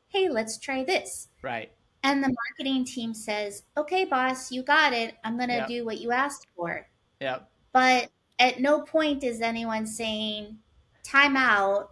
Hey, 0.10 0.30
let's 0.30 0.58
try 0.58 0.84
this. 0.84 1.30
Right. 1.42 1.72
And 2.04 2.24
the 2.24 2.34
marketing 2.34 2.86
team 2.86 3.14
says, 3.14 3.64
Okay, 3.78 4.06
boss, 4.06 4.52
you 4.52 4.64
got 4.64 4.94
it. 4.94 5.16
I'm 5.24 5.38
going 5.38 5.50
to 5.50 5.56
yep. 5.56 5.68
do 5.68 5.86
what 5.86 6.00
you 6.00 6.12
asked 6.12 6.48
for. 6.56 6.88
Yep. 7.22 7.50
But 7.74 8.10
at 8.38 8.60
no 8.60 8.82
point 8.82 9.24
is 9.24 9.42
anyone 9.42 9.86
saying, 9.88 10.58
Time 11.04 11.36
out. 11.36 11.92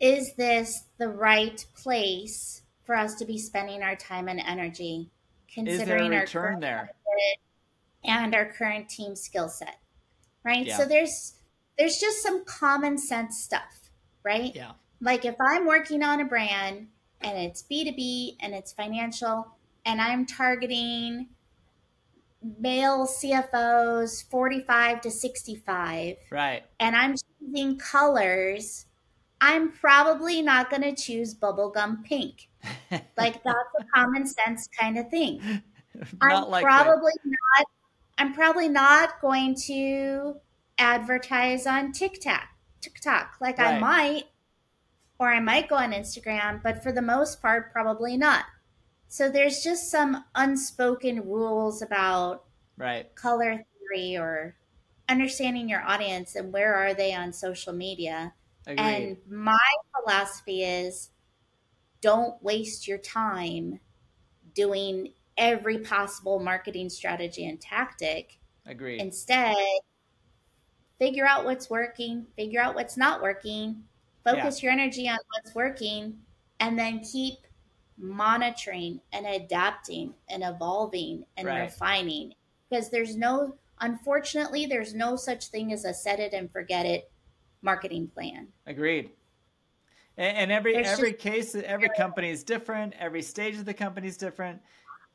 Is 0.00 0.34
this 0.34 0.84
the 0.98 1.08
right 1.08 1.64
place 1.74 2.62
for 2.84 2.94
us 2.94 3.14
to 3.16 3.24
be 3.24 3.38
spending 3.38 3.82
our 3.82 3.96
time 3.96 4.28
and 4.28 4.40
energy? 4.40 5.10
considering 5.54 6.12
our 6.12 6.26
current 6.26 6.60
there 6.60 6.90
and 8.02 8.34
our 8.34 8.52
current 8.52 8.88
team 8.88 9.14
skill 9.14 9.48
set 9.48 9.78
right 10.42 10.66
yeah. 10.66 10.76
so 10.76 10.84
there's 10.84 11.34
there's 11.78 11.96
just 11.96 12.22
some 12.22 12.44
common 12.44 12.98
sense 12.98 13.40
stuff 13.40 13.90
right 14.24 14.54
yeah 14.54 14.72
like 15.04 15.24
if 15.24 15.36
i'm 15.40 15.66
working 15.66 16.02
on 16.02 16.20
a 16.20 16.24
brand 16.24 16.88
and 17.20 17.38
it's 17.38 17.62
b2b 17.70 18.36
and 18.40 18.54
it's 18.54 18.72
financial 18.72 19.46
and 19.84 20.00
i'm 20.00 20.26
targeting 20.26 21.28
male 22.58 23.06
cfos 23.06 24.28
45 24.28 25.00
to 25.00 25.10
65 25.10 26.16
right 26.30 26.64
and 26.80 26.96
i'm 26.96 27.14
choosing 27.40 27.78
colors 27.78 28.86
i'm 29.40 29.70
probably 29.70 30.42
not 30.42 30.70
going 30.70 30.82
to 30.82 30.94
choose 30.94 31.34
bubblegum 31.34 32.02
pink 32.04 32.48
like 33.16 33.42
that's 33.42 33.74
a 33.80 33.84
common 33.94 34.26
sense 34.26 34.68
kind 34.78 34.98
of 34.98 35.08
thing. 35.10 35.40
I'm 36.20 36.50
probably 36.50 37.12
not 37.24 37.66
I'm 38.18 38.32
probably 38.32 38.68
not 38.68 39.20
going 39.20 39.54
to 39.66 40.36
advertise 40.78 41.66
on 41.66 41.92
TikTok. 41.92 42.44
TikTok. 42.80 43.36
Like 43.40 43.58
right. 43.58 43.76
I 43.76 43.78
might 43.78 44.24
or 45.18 45.32
I 45.32 45.40
might 45.40 45.68
go 45.68 45.76
on 45.76 45.92
Instagram, 45.92 46.62
but 46.62 46.82
for 46.82 46.92
the 46.92 47.02
most 47.02 47.40
part 47.40 47.72
probably 47.72 48.16
not. 48.16 48.44
So 49.08 49.30
there's 49.30 49.62
just 49.62 49.90
some 49.90 50.24
unspoken 50.34 51.28
rules 51.28 51.82
about 51.82 52.44
right 52.76 53.14
color 53.14 53.64
theory 53.78 54.16
or 54.16 54.56
understanding 55.08 55.68
your 55.68 55.82
audience 55.82 56.34
and 56.34 56.52
where 56.52 56.74
are 56.74 56.94
they 56.94 57.14
on 57.14 57.32
social 57.32 57.72
media. 57.72 58.34
Agreed. 58.66 58.80
And 58.80 59.16
my 59.28 59.58
philosophy 59.94 60.64
is 60.64 61.10
don't 62.00 62.42
waste 62.42 62.88
your 62.88 62.98
time 62.98 63.80
doing 64.54 65.12
every 65.36 65.78
possible 65.78 66.38
marketing 66.38 66.88
strategy 66.88 67.46
and 67.46 67.60
tactic. 67.60 68.38
Agreed. 68.66 69.00
Instead, 69.00 69.56
figure 70.98 71.26
out 71.26 71.44
what's 71.44 71.68
working, 71.68 72.26
figure 72.36 72.60
out 72.60 72.74
what's 72.74 72.96
not 72.96 73.22
working, 73.22 73.84
focus 74.24 74.62
yeah. 74.62 74.70
your 74.70 74.72
energy 74.80 75.08
on 75.08 75.18
what's 75.34 75.54
working, 75.54 76.18
and 76.60 76.78
then 76.78 77.00
keep 77.00 77.34
monitoring 77.98 79.00
and 79.12 79.26
adapting 79.26 80.14
and 80.28 80.42
evolving 80.42 81.24
and 81.36 81.46
right. 81.46 81.60
refining. 81.60 82.34
Because 82.68 82.90
there's 82.90 83.16
no, 83.16 83.54
unfortunately, 83.80 84.66
there's 84.66 84.94
no 84.94 85.16
such 85.16 85.48
thing 85.48 85.72
as 85.72 85.84
a 85.84 85.94
set 85.94 86.18
it 86.18 86.32
and 86.32 86.50
forget 86.50 86.86
it 86.86 87.10
marketing 87.62 88.08
plan. 88.08 88.48
Agreed. 88.66 89.10
And, 90.16 90.36
and 90.36 90.52
every 90.52 90.74
There's 90.74 90.86
every 90.86 91.12
just, 91.12 91.22
case, 91.22 91.54
every 91.54 91.88
company 91.96 92.30
is 92.30 92.44
different. 92.44 92.94
Every 92.98 93.22
stage 93.22 93.56
of 93.56 93.64
the 93.64 93.74
company 93.74 94.08
is 94.08 94.16
different. 94.16 94.60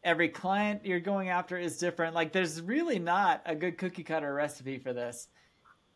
Every 0.04 0.30
client 0.30 0.86
you're 0.86 1.00
going 1.00 1.30
after 1.30 1.58
is 1.58 1.78
different. 1.78 2.16
Like 2.16 2.32
there's 2.32 2.62
really 2.62 3.00
not 3.00 3.42
a 3.46 3.56
good 3.56 3.78
cookie 3.78 4.04
cutter 4.04 4.34
recipe 4.34 4.78
for 4.78 4.94
this. 4.94 5.28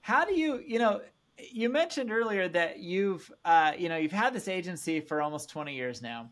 How 0.02 0.26
do 0.26 0.34
you, 0.34 0.62
you 0.66 0.80
know, 0.80 1.02
you 1.38 1.70
mentioned 1.70 2.12
earlier 2.12 2.48
that 2.50 2.80
you've 2.80 3.32
uh, 3.44 3.74
you 3.78 3.90
know 3.90 3.98
you've 3.98 4.12
had 4.12 4.34
this 4.34 4.48
agency 4.48 5.00
for 5.00 5.22
almost 5.22 5.50
20 5.50 5.76
years 5.76 6.02
now. 6.02 6.30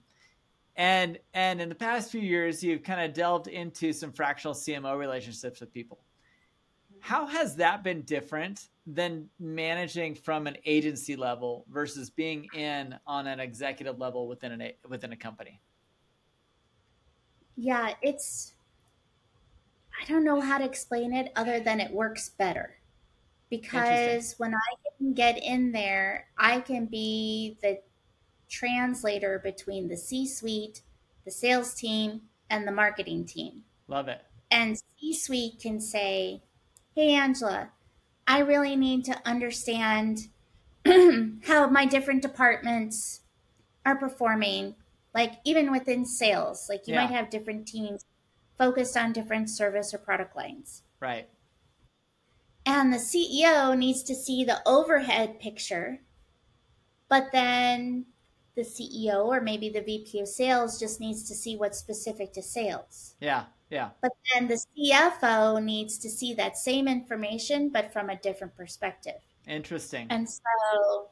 And 0.76 1.20
and 1.34 1.62
in 1.62 1.70
the 1.70 1.76
past 1.76 2.12
few 2.12 2.22
years 2.22 2.64
you've 2.64 2.84
kind 2.84 3.02
of 3.02 3.14
delved 3.14 3.48
into 3.48 3.94
some 3.94 4.12
fractional 4.12 4.54
cmo 4.54 4.98
relationships 4.98 5.60
with 5.60 5.74
people. 5.74 6.00
How 7.00 7.26
has 7.26 7.56
that 7.56 7.84
been 7.84 8.04
different 8.04 8.68
than 8.86 9.28
managing 9.40 10.16
from 10.16 10.48
an 10.48 10.58
agency 10.66 11.16
level 11.16 11.66
versus 11.70 12.10
being 12.10 12.48
in 12.54 12.96
on 13.08 13.28
an 13.28 13.40
executive 13.40 14.00
level 14.00 14.28
within 14.28 14.52
an 14.52 14.72
within 14.88 15.12
a 15.12 15.18
company? 15.18 15.60
Yeah 17.58 17.94
it's 18.02 18.54
i 20.02 20.06
don't 20.06 20.24
know 20.24 20.40
how 20.40 20.58
to 20.58 20.64
explain 20.64 21.14
it 21.14 21.32
other 21.36 21.60
than 21.60 21.80
it 21.80 21.92
works 21.92 22.30
better 22.30 22.81
because 23.52 24.34
when 24.38 24.56
I 24.56 24.76
can 24.98 25.14
get 25.14 25.38
in 25.38 25.74
there, 25.74 26.28
I 26.38 26.62
can 26.62 26.86
be 26.86 27.58
the 27.62 27.82
translator 28.50 29.40
between 29.44 29.90
the 29.90 29.98
C 29.98 30.26
suite, 30.26 30.82
the 31.26 31.32
sales 31.32 31.76
team, 31.76 32.22
and 32.50 32.66
the 32.66 32.72
marketing 32.72 33.26
team. 33.26 33.64
Love 33.88 34.08
it. 34.08 34.22
And 34.50 34.82
C 35.00 35.14
suite 35.14 35.60
can 35.62 35.80
say, 35.80 36.42
Hey, 36.96 37.14
Angela, 37.14 37.70
I 38.26 38.40
really 38.40 38.76
need 38.76 39.04
to 39.06 39.22
understand 39.26 40.30
how 41.46 41.68
my 41.68 41.86
different 41.86 42.22
departments 42.22 43.22
are 43.86 43.98
performing, 43.98 44.76
like 45.14 45.34
even 45.44 45.72
within 45.72 46.06
sales. 46.06 46.68
Like 46.70 46.88
you 46.88 46.94
yeah. 46.94 47.02
might 47.02 47.14
have 47.14 47.30
different 47.30 47.68
teams 47.68 48.06
focused 48.58 48.96
on 48.96 49.12
different 49.12 49.50
service 49.50 49.94
or 49.94 49.98
product 49.98 50.38
lines. 50.38 50.84
Right. 51.02 51.28
And 52.66 52.94
the 52.94 52.98
CEO 52.98 53.76
needs 53.78 54.04
to 54.04 54.16
see 54.16 54.44
the 54.44 54.62
overhead 54.68 55.40
picture, 55.40 56.02
but 57.10 57.32
then 57.32 58.06
the 58.56 58.62
CEO 58.62 59.26
or 59.26 59.42
maybe 59.42 59.70
the 59.70 59.82
VP 59.82 60.20
of 60.20 60.28
sales 60.28 60.80
just 60.80 61.00
needs 61.00 61.28
to 61.28 61.34
see 61.34 61.56
what's 61.56 61.80
specific 61.80 62.34
to 62.34 62.42
sales. 62.42 63.16
Yeah, 63.20 63.46
yeah. 63.70 63.90
But 64.02 64.12
then 64.34 64.48
the 64.48 64.64
CFO 64.78 65.64
needs 65.64 65.98
to 66.00 66.10
see 66.10 66.34
that 66.36 66.58
same 66.58 66.88
information, 66.88 67.70
but 67.70 67.92
from 67.92 68.10
a 68.10 68.16
different 68.18 68.56
perspective. 68.56 69.22
Interesting. 69.48 70.08
And 70.10 70.30
so 70.30 71.10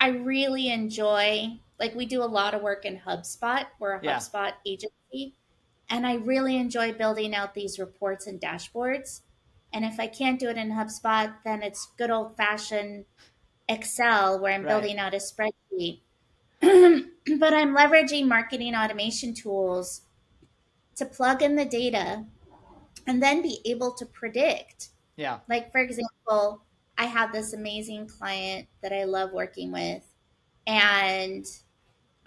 I 0.00 0.08
really 0.08 0.70
enjoy, 0.70 1.60
like, 1.78 1.94
we 1.94 2.06
do 2.06 2.22
a 2.22 2.24
lot 2.24 2.54
of 2.54 2.62
work 2.62 2.84
in 2.84 2.98
HubSpot. 2.98 3.66
We're 3.78 3.94
a 3.94 4.00
yeah. 4.02 4.16
HubSpot 4.16 4.52
agency. 4.66 5.34
And 5.88 6.06
I 6.06 6.14
really 6.14 6.56
enjoy 6.56 6.92
building 6.92 7.34
out 7.34 7.54
these 7.54 7.78
reports 7.78 8.26
and 8.26 8.40
dashboards 8.40 9.22
and 9.72 9.84
if 9.84 10.00
I 10.00 10.06
can't 10.06 10.40
do 10.40 10.48
it 10.48 10.56
in 10.56 10.72
HubSpot, 10.72 11.32
then 11.44 11.62
it's 11.62 11.92
good 11.96 12.10
old 12.10 12.36
fashioned 12.36 13.04
Excel 13.68 14.40
where 14.40 14.52
I'm 14.52 14.64
right. 14.64 14.70
building 14.70 14.98
out 14.98 15.14
a 15.14 15.18
spreadsheet. 15.18 16.00
but 16.60 17.54
I'm 17.54 17.74
leveraging 17.74 18.26
marketing 18.26 18.74
automation 18.74 19.32
tools 19.32 20.02
to 20.96 21.06
plug 21.06 21.40
in 21.40 21.56
the 21.56 21.64
data 21.64 22.24
and 23.06 23.22
then 23.22 23.42
be 23.42 23.60
able 23.64 23.92
to 23.92 24.04
predict. 24.06 24.90
Yeah. 25.16 25.38
Like, 25.48 25.72
for 25.72 25.80
example, 25.80 26.62
I 26.98 27.04
have 27.04 27.32
this 27.32 27.52
amazing 27.52 28.08
client 28.08 28.68
that 28.82 28.92
I 28.92 29.04
love 29.04 29.32
working 29.32 29.72
with, 29.72 30.02
and 30.66 31.46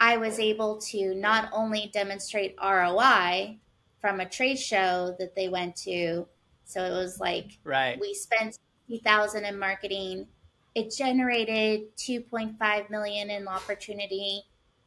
I 0.00 0.16
was 0.16 0.40
able 0.40 0.78
to 0.90 1.14
not 1.14 1.48
only 1.52 1.90
demonstrate 1.92 2.56
ROI 2.60 3.58
from 4.00 4.20
a 4.20 4.28
trade 4.28 4.58
show 4.58 5.14
that 5.18 5.36
they 5.36 5.48
went 5.48 5.76
to, 5.76 6.26
so 6.64 6.84
it 6.84 6.90
was 6.90 7.20
like 7.20 7.58
right. 7.64 7.98
we 8.00 8.14
spent 8.14 8.58
60,000 8.88 9.44
in 9.44 9.58
marketing. 9.58 10.26
It 10.74 10.92
generated 10.96 11.96
2.5 11.96 12.90
million 12.90 13.30
in 13.30 13.46
opportunity 13.46 14.42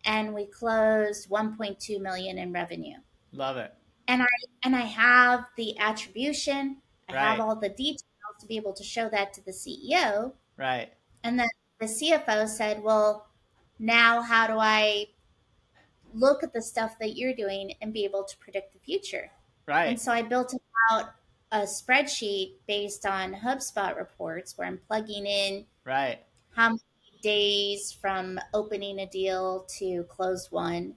and 0.06 0.34
we 0.34 0.46
closed 0.46 1.30
1.2 1.30 2.02
million 2.02 2.38
in 2.38 2.52
revenue. 2.52 2.98
Love 3.32 3.58
it. 3.58 3.74
And 4.08 4.22
I 4.22 4.28
and 4.64 4.76
I 4.76 4.82
have 4.82 5.46
the 5.58 5.78
attribution, 5.80 6.78
I 7.10 7.14
right. 7.14 7.22
have 7.22 7.40
all 7.40 7.56
the 7.56 7.70
details 7.70 8.04
to 8.40 8.48
be 8.48 8.56
able 8.56 8.74
to 8.74 8.84
show 8.84 9.10
that 9.10 9.34
to 9.34 9.46
the 9.46 9.52
CEO. 9.52 10.34
Right. 10.56 10.90
And 11.24 11.40
then 11.40 11.50
the 11.80 11.88
CFO 11.88 12.48
said, 12.48 12.82
"Well, 12.82 13.28
now 13.80 14.22
how 14.22 14.48
do 14.48 14.58
I 14.58 15.08
look 16.14 16.42
at 16.42 16.54
the 16.54 16.62
stuff 16.62 16.98
that 17.00 17.18
you're 17.18 17.36
doing 17.36 17.74
and 17.82 17.94
be 17.94 18.06
able 18.06 18.24
to 18.24 18.38
predict 18.38 18.74
the 18.74 18.80
future?" 18.80 19.30
Right. 19.68 19.88
And 19.88 20.00
so 20.00 20.12
I 20.14 20.22
built 20.22 20.54
out 20.92 21.10
a 21.52 21.60
spreadsheet 21.60 22.54
based 22.68 23.06
on 23.06 23.34
HubSpot 23.34 23.96
reports 23.96 24.58
where 24.58 24.68
I'm 24.68 24.80
plugging 24.88 25.26
in 25.26 25.66
right 25.86 26.20
how 26.58 26.70
many 26.70 26.82
days 27.22 27.92
from 27.92 28.40
opening 28.54 29.00
a 29.00 29.06
deal 29.06 29.66
to 29.78 30.04
close 30.10 30.52
one, 30.52 30.96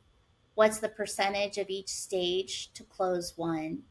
what's 0.54 0.78
the 0.78 0.88
percentage 0.88 1.58
of 1.58 1.68
each 1.68 1.88
stage 1.88 2.72
to 2.72 2.82
close 2.84 3.34
one, 3.36 3.82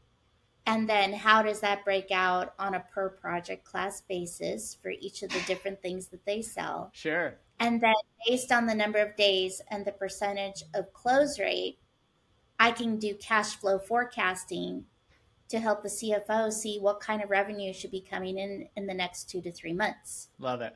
and 0.66 0.88
then 0.88 1.12
how 1.12 1.42
does 1.42 1.60
that 1.60 1.84
break 1.84 2.10
out 2.10 2.54
on 2.58 2.74
a 2.74 2.84
per 2.92 3.08
project 3.08 3.64
class 3.64 4.00
basis 4.02 4.76
for 4.82 4.90
each 4.90 5.22
of 5.22 5.30
the 5.30 5.40
different 5.46 5.80
things 5.80 6.08
that 6.08 6.24
they 6.26 6.42
sell. 6.42 6.90
Sure. 6.92 7.34
And 7.60 7.80
then 7.80 7.94
based 8.26 8.50
on 8.50 8.66
the 8.66 8.74
number 8.74 8.98
of 8.98 9.16
days 9.16 9.62
and 9.70 9.84
the 9.84 9.92
percentage 9.92 10.64
of 10.74 10.92
close 10.92 11.38
rate, 11.38 11.78
I 12.58 12.72
can 12.72 12.98
do 12.98 13.14
cash 13.14 13.56
flow 13.56 13.78
forecasting 13.78 14.84
to 15.50 15.58
help 15.58 15.82
the 15.82 15.88
CFO 15.88 16.52
see 16.52 16.78
what 16.78 17.00
kind 17.00 17.22
of 17.22 17.28
revenue 17.28 17.72
should 17.72 17.90
be 17.90 18.00
coming 18.00 18.38
in 18.38 18.68
in 18.76 18.86
the 18.86 18.94
next 18.94 19.28
two 19.28 19.42
to 19.42 19.52
three 19.52 19.72
months. 19.72 20.28
Love 20.38 20.60
it. 20.60 20.74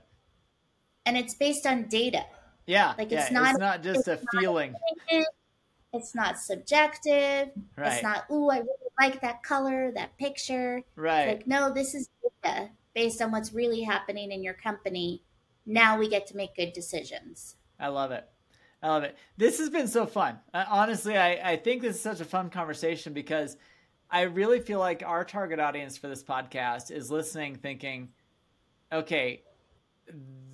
And 1.07 1.17
it's 1.17 1.35
based 1.35 1.67
on 1.67 1.85
data. 1.85 2.25
Yeah. 2.67 2.95
Like 2.99 3.13
it's 3.13 3.31
yeah, 3.31 3.39
not. 3.39 3.51
It's 3.51 3.59
not 3.61 3.83
just 3.83 4.09
it's 4.09 4.09
a 4.09 4.25
not 4.33 4.41
feeling. 4.41 4.75
it's 5.93 6.15
not 6.15 6.39
subjective. 6.39 7.51
Right. 7.77 7.93
It's 7.93 8.03
not. 8.03 8.25
Ooh, 8.31 8.51
I 8.51 8.59
really 8.59 8.69
like 9.01 9.21
that 9.21 9.43
color, 9.43 9.93
that 9.95 10.17
picture. 10.19 10.83
Right. 10.97 11.29
It's 11.29 11.39
like 11.39 11.47
no, 11.47 11.73
this 11.73 11.95
is 11.95 12.09
data 12.43 12.71
based 12.95 13.23
on 13.23 13.31
what's 13.31 13.53
really 13.53 13.83
happening 13.83 14.33
in 14.33 14.43
your 14.43 14.55
company. 14.55 15.23
Now 15.67 15.99
we 15.99 16.09
get 16.09 16.27
to 16.29 16.37
make 16.37 16.57
good 16.57 16.73
decisions. 16.73 17.57
I 17.79 17.89
love 17.89 18.11
it. 18.11 18.25
I 18.83 18.89
love 18.89 19.05
it. 19.05 19.17
This 19.37 19.59
has 19.59 19.71
been 19.71 19.89
so 19.89 20.05
fun. 20.07 20.39
Uh, 20.53 20.65
honestly, 20.69 21.17
I, 21.17 21.53
I 21.53 21.57
think 21.57 21.81
this 21.81 21.97
is 21.97 22.03
such 22.03 22.21
a 22.21 22.25
fun 22.25 22.51
conversation 22.51 23.15
because 23.15 23.57
I 24.11 24.23
really 24.23 24.61
feel 24.61 24.79
like 24.79 25.03
our 25.05 25.25
target 25.25 25.59
audience 25.59 25.97
for 25.97 26.09
this 26.09 26.23
podcast 26.23 26.91
is 26.91 27.11
listening, 27.11 27.57
thinking, 27.57 28.11
okay, 28.93 29.43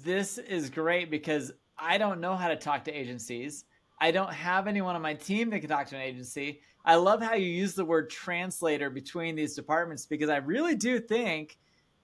this 0.03 0.39
is 0.39 0.71
great 0.71 1.11
because 1.11 1.53
I 1.79 1.99
don't 1.99 2.21
know 2.21 2.37
how 2.37 2.49
to 2.49 2.57
talk 2.57 2.85
to 2.85 2.93
agencies. 2.93 3.65
I 4.01 4.11
don't 4.11 4.33
have 4.33 4.67
anyone 4.67 4.97
on 4.97 5.03
my 5.03 5.15
team 5.15 5.51
that 5.51 5.61
can 5.61 5.69
talk 5.69 5.87
to 5.89 5.97
an 5.97 6.03
agency. 6.03 6.61
I 6.85 6.95
love 6.95 7.21
how 7.21 7.35
you 7.35 7.47
use 7.47 7.75
the 7.75 7.85
word 7.85 8.09
translator 8.09 8.89
between 8.89 9.35
these 9.35 9.55
departments 9.55 10.07
because 10.07 10.31
I 10.31 10.39
really 10.39 10.75
do 10.75 10.99
think 10.99 11.59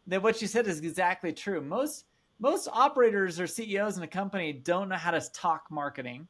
that 0.06 0.22
what 0.22 0.42
you 0.42 0.48
said 0.48 0.66
is 0.66 0.80
exactly 0.80 1.32
true. 1.32 1.60
Most 1.60 2.04
most 2.38 2.68
operators 2.70 3.40
or 3.40 3.46
CEOs 3.46 3.96
in 3.96 4.02
a 4.02 4.06
company 4.08 4.52
don't 4.52 4.90
know 4.90 4.96
how 4.96 5.10
to 5.10 5.22
talk 5.32 5.70
marketing. 5.70 6.28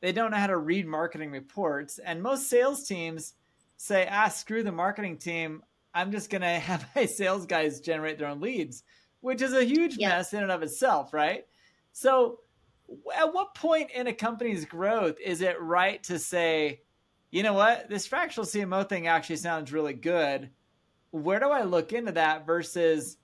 They 0.00 0.10
don't 0.10 0.32
know 0.32 0.36
how 0.36 0.48
to 0.48 0.56
read 0.56 0.84
marketing 0.84 1.30
reports, 1.30 1.98
and 1.98 2.20
most 2.20 2.50
sales 2.50 2.88
teams 2.88 3.34
say, 3.76 4.08
ah, 4.10 4.28
screw 4.28 4.62
the 4.62 4.72
marketing 4.72 5.18
team. 5.18 5.62
I'm 5.94 6.12
just 6.12 6.30
going 6.30 6.42
to 6.42 6.48
have 6.48 6.88
my 6.94 7.06
sales 7.06 7.46
guys 7.46 7.80
generate 7.80 8.18
their 8.18 8.28
own 8.28 8.40
leads, 8.40 8.82
which 9.20 9.42
is 9.42 9.52
a 9.52 9.64
huge 9.64 9.96
yeah. 9.96 10.10
mess 10.10 10.32
in 10.32 10.42
and 10.42 10.52
of 10.52 10.62
itself, 10.62 11.12
right? 11.12 11.44
So, 11.92 12.40
at 13.16 13.32
what 13.32 13.54
point 13.54 13.90
in 13.92 14.06
a 14.08 14.12
company's 14.12 14.66
growth 14.66 15.16
is 15.24 15.40
it 15.40 15.60
right 15.60 16.02
to 16.04 16.18
say, 16.18 16.82
you 17.30 17.42
know 17.42 17.54
what, 17.54 17.88
this 17.88 18.06
fractional 18.06 18.46
CMO 18.46 18.86
thing 18.88 19.06
actually 19.06 19.36
sounds 19.36 19.72
really 19.72 19.94
good? 19.94 20.50
Where 21.10 21.40
do 21.40 21.48
I 21.48 21.62
look 21.62 21.92
into 21.92 22.12
that 22.12 22.44
versus 22.44 23.16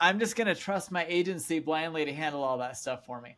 I'm 0.00 0.18
just 0.18 0.36
going 0.36 0.46
to 0.46 0.54
trust 0.54 0.92
my 0.92 1.04
agency 1.08 1.58
blindly 1.58 2.04
to 2.04 2.12
handle 2.12 2.44
all 2.44 2.58
that 2.58 2.76
stuff 2.76 3.04
for 3.04 3.20
me? 3.20 3.36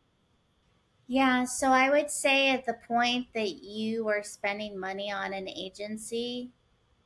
Yeah, 1.07 1.45
so 1.45 1.69
I 1.69 1.89
would 1.89 2.11
say 2.11 2.49
at 2.49 2.65
the 2.65 2.77
point 2.87 3.27
that 3.33 3.63
you 3.63 4.07
are 4.09 4.23
spending 4.23 4.77
money 4.77 5.09
on 5.11 5.33
an 5.33 5.47
agency, 5.47 6.51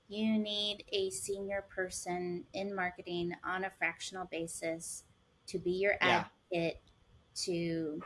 you 0.08 0.40
need 0.40 0.84
a 0.92 1.12
senior 1.12 1.66
person 1.74 2.44
in 2.54 2.76
marketing 2.76 3.34
on 3.46 3.64
a 3.64 3.70
fractional 3.70 4.26
basis 4.32 5.04
to 5.48 5.60
be 5.60 5.72
your 5.72 5.96
yeah. 6.02 6.26
advocate, 6.52 6.82
to 7.44 8.02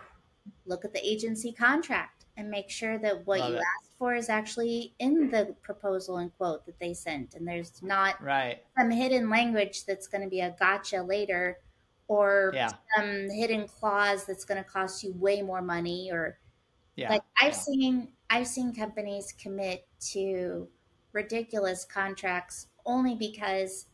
look 0.66 0.84
at 0.84 0.94
the 0.94 1.08
agency 1.08 1.52
contract 1.52 2.26
and 2.38 2.50
make 2.50 2.70
sure 2.70 2.98
that 3.00 3.26
what 3.26 3.40
Love 3.40 3.52
you 3.52 3.56
it. 3.56 3.64
asked 3.80 3.92
for 3.98 4.16
is 4.16 4.30
actually 4.30 4.94
in 5.00 5.32
the 5.32 5.56
proposal 5.64 6.18
and 6.18 6.36
quote 6.38 6.66
that 6.66 6.80
they 6.80 6.94
sent. 6.94 7.36
And 7.36 7.48
there's 7.48 7.82
not 7.82 8.22
right. 8.22 8.62
some 8.78 8.92
hidden 8.92 9.30
language 9.30 9.86
that's 9.86 10.08
going 10.08 10.24
to 10.24 10.30
be 10.30 10.42
a 10.42 10.56
gotcha 10.60 11.02
later 11.02 11.60
or 12.08 12.52
yeah. 12.54 12.70
some 12.96 13.30
hidden 13.30 13.68
clause 13.68 14.26
that's 14.26 14.46
going 14.46 14.64
to 14.64 14.70
cost 14.70 15.04
you 15.04 15.14
way 15.14 15.42
more 15.42 15.62
money 15.62 16.10
or 16.12 16.38
yeah. 16.96 17.10
like 17.10 17.24
I've 17.42 17.54
yeah. 17.54 17.60
seen 17.60 18.08
I've 18.30 18.48
seen 18.48 18.74
companies 18.74 19.34
commit 19.42 19.88
to 20.12 20.68
ridiculous 21.14 21.86
contracts 21.86 22.68
only 22.86 23.16
because 23.16 23.88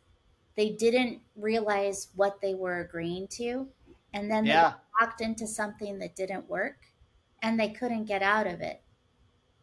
they 0.55 0.71
didn't 0.71 1.19
realize 1.35 2.09
what 2.15 2.41
they 2.41 2.53
were 2.53 2.79
agreeing 2.79 3.27
to 3.29 3.67
and 4.13 4.29
then 4.29 4.45
they 4.45 4.63
walked 4.99 5.21
into 5.21 5.47
something 5.47 5.99
that 5.99 6.15
didn't 6.15 6.49
work 6.49 6.77
and 7.41 7.59
they 7.59 7.69
couldn't 7.69 8.05
get 8.05 8.21
out 8.21 8.47
of 8.47 8.61
it. 8.61 8.81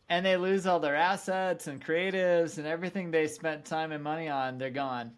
And 0.09 0.25
they 0.25 0.37
lose 0.37 0.67
all 0.67 0.81
their 0.81 0.97
assets 0.97 1.67
and 1.67 1.85
creatives 1.85 2.57
and 2.59 2.67
everything 2.67 3.11
they 3.11 3.27
spent 3.27 3.65
time 3.65 3.93
and 3.93 4.03
money 4.03 4.29
on, 4.29 4.57
they're 4.57 4.71
gone. 4.71 5.13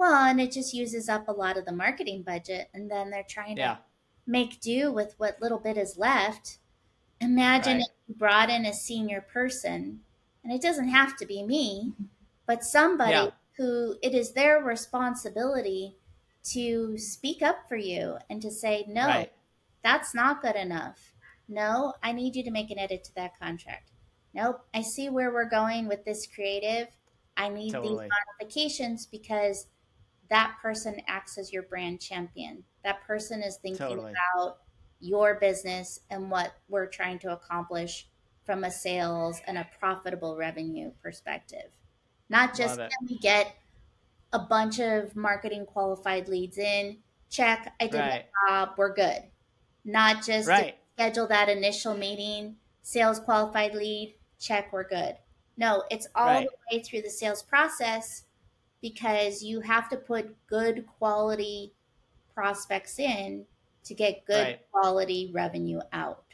Well, 0.00 0.24
and 0.24 0.40
it 0.40 0.50
just 0.50 0.72
uses 0.72 1.10
up 1.10 1.28
a 1.28 1.32
lot 1.32 1.58
of 1.58 1.66
the 1.66 1.72
marketing 1.72 2.22
budget, 2.22 2.70
and 2.72 2.90
then 2.90 3.10
they're 3.10 3.22
trying 3.22 3.56
to 3.56 3.80
make 4.26 4.58
do 4.60 4.90
with 4.90 5.14
what 5.18 5.42
little 5.42 5.58
bit 5.58 5.76
is 5.76 5.98
left. 5.98 6.56
Imagine 7.20 7.78
Right. 7.78 7.82
if 7.82 7.88
you 8.08 8.14
brought 8.14 8.50
in 8.50 8.66
a 8.66 8.72
senior 8.72 9.20
person, 9.20 10.04
and 10.44 10.52
it 10.52 10.62
doesn't 10.62 10.88
have 10.88 11.16
to 11.18 11.26
be 11.26 11.42
me, 11.42 11.94
but 12.46 12.64
somebody 12.64 13.12
Yeah. 13.12 13.30
who 13.58 13.98
it 14.02 14.14
is 14.14 14.32
their 14.32 14.62
responsibility 14.62 15.98
to 16.44 16.96
speak 16.98 17.42
up 17.42 17.68
for 17.68 17.76
you 17.76 18.18
and 18.30 18.40
to 18.42 18.50
say, 18.50 18.84
no, 18.88 19.06
Right. 19.06 19.32
that's 19.82 20.14
not 20.14 20.42
good 20.42 20.56
enough. 20.56 21.14
No, 21.48 21.94
I 22.02 22.12
need 22.12 22.36
you 22.36 22.44
to 22.44 22.50
make 22.50 22.70
an 22.70 22.78
edit 22.78 23.04
to 23.04 23.14
that 23.16 23.38
contract. 23.38 23.92
Nope, 24.32 24.66
I 24.72 24.82
see 24.82 25.10
where 25.10 25.32
we're 25.32 25.44
going 25.50 25.88
with 25.88 26.04
this 26.04 26.26
creative. 26.26 26.88
I 27.36 27.48
need 27.50 27.72
Totally. 27.72 28.06
these 28.06 28.10
modifications 28.40 29.06
because 29.06 29.66
that 30.30 30.58
person 30.62 31.00
acts 31.06 31.38
as 31.38 31.52
your 31.52 31.62
brand 31.64 32.00
champion. 32.00 32.64
That 32.84 33.02
person 33.02 33.42
is 33.42 33.58
thinking 33.58 33.98
Totally. 33.98 34.20
about 34.36 34.60
your 35.00 35.36
business 35.36 36.00
and 36.10 36.30
what 36.30 36.54
we're 36.68 36.86
trying 36.86 37.18
to 37.20 37.32
accomplish 37.32 38.08
from 38.44 38.64
a 38.64 38.70
sales 38.70 39.40
and 39.46 39.58
a 39.58 39.68
profitable 39.78 40.36
revenue 40.36 40.92
perspective. 41.02 41.72
Not 42.28 42.56
just 42.56 42.80
can 42.98 43.08
we 43.08 43.18
get 43.18 43.56
a 44.32 44.38
bunch 44.38 44.78
of 44.80 45.16
marketing 45.16 45.66
qualified 45.66 46.28
leads 46.28 46.58
in, 46.58 47.02
check, 47.28 47.74
I 47.80 47.86
did 47.86 48.06
Right. 48.06 48.26
my 48.46 48.48
job, 48.48 48.74
we're 48.78 48.94
good. 48.94 49.30
Not 49.84 50.24
just 50.24 50.56
Right. 50.56 50.78
schedule 50.94 51.26
that 51.28 51.48
initial 51.48 51.96
meeting, 51.96 52.58
sales 52.82 53.20
qualified 53.20 53.74
lead, 53.74 54.18
check, 54.38 54.72
we're 54.72 54.88
good. 54.88 55.18
No, 55.56 55.84
it's 55.90 56.08
all 56.14 56.42
Right. 56.42 56.42
the 56.42 56.56
way 56.72 56.82
through 56.82 57.02
the 57.02 57.10
sales 57.10 57.42
process 57.42 58.24
because 58.80 59.42
you 59.42 59.60
have 59.60 59.88
to 59.90 59.96
put 59.96 60.34
good 60.46 60.86
quality 60.86 61.72
prospects 62.34 62.98
in 62.98 63.44
to 63.84 63.94
get 63.94 64.24
good 64.26 64.46
Right. 64.46 64.70
quality 64.70 65.30
revenue 65.32 65.80
out. 65.92 66.24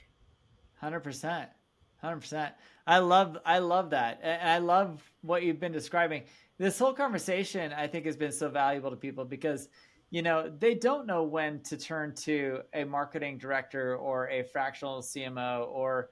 Hundred 0.80 1.00
percent, 1.00 1.50
hundred 1.98 2.20
percent. 2.20 2.54
I 2.86 2.98
love, 2.98 3.38
I 3.44 3.58
love 3.58 3.90
that, 3.90 4.20
and 4.22 4.48
I 4.48 4.58
love 4.58 5.02
what 5.22 5.42
you've 5.42 5.58
been 5.60 5.72
describing. 5.72 6.24
This 6.58 6.78
whole 6.78 6.92
conversation, 6.92 7.72
I 7.72 7.86
think, 7.86 8.06
has 8.06 8.16
been 8.16 8.32
so 8.32 8.48
valuable 8.48 8.90
to 8.90 8.96
people 8.96 9.24
because, 9.24 9.68
you 10.10 10.22
know, 10.22 10.48
they 10.58 10.74
don't 10.74 11.06
know 11.06 11.22
when 11.24 11.60
to 11.64 11.76
turn 11.76 12.14
to 12.16 12.62
a 12.74 12.84
marketing 12.84 13.38
director 13.38 13.96
or 13.96 14.28
a 14.28 14.42
fractional 14.44 15.02
CMO 15.02 15.66
or 15.68 16.10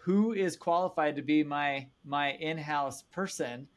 who 0.00 0.32
is 0.32 0.56
qualified 0.56 1.16
to 1.16 1.22
be 1.22 1.42
my 1.44 1.86
my 2.04 2.32
in-house 2.32 3.02
person 3.02 3.68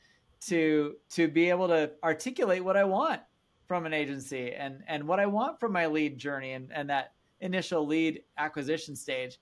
to 0.41 0.95
to 1.11 1.27
be 1.27 1.49
able 1.49 1.67
to 1.67 1.91
articulate 2.03 2.63
what 2.63 2.77
I 2.77 2.83
want 2.83 3.21
from 3.67 3.85
an 3.85 3.93
agency 3.93 4.53
and 4.53 4.83
and 4.87 5.07
what 5.07 5.19
I 5.19 5.25
want 5.25 5.59
from 5.59 5.71
my 5.73 5.87
lead 5.87 6.17
journey 6.17 6.53
and 6.53 6.71
and 6.71 6.89
that 6.89 7.13
initial 7.39 7.85
lead 7.85 8.23
acquisition 8.37 8.95
stage 8.95 9.39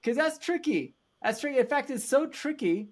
because 0.00 0.16
that's 0.16 0.38
tricky. 0.38 0.94
That's 1.22 1.40
tricky. 1.40 1.58
In 1.58 1.66
fact, 1.66 1.90
it's 1.90 2.04
so 2.04 2.26
tricky 2.26 2.90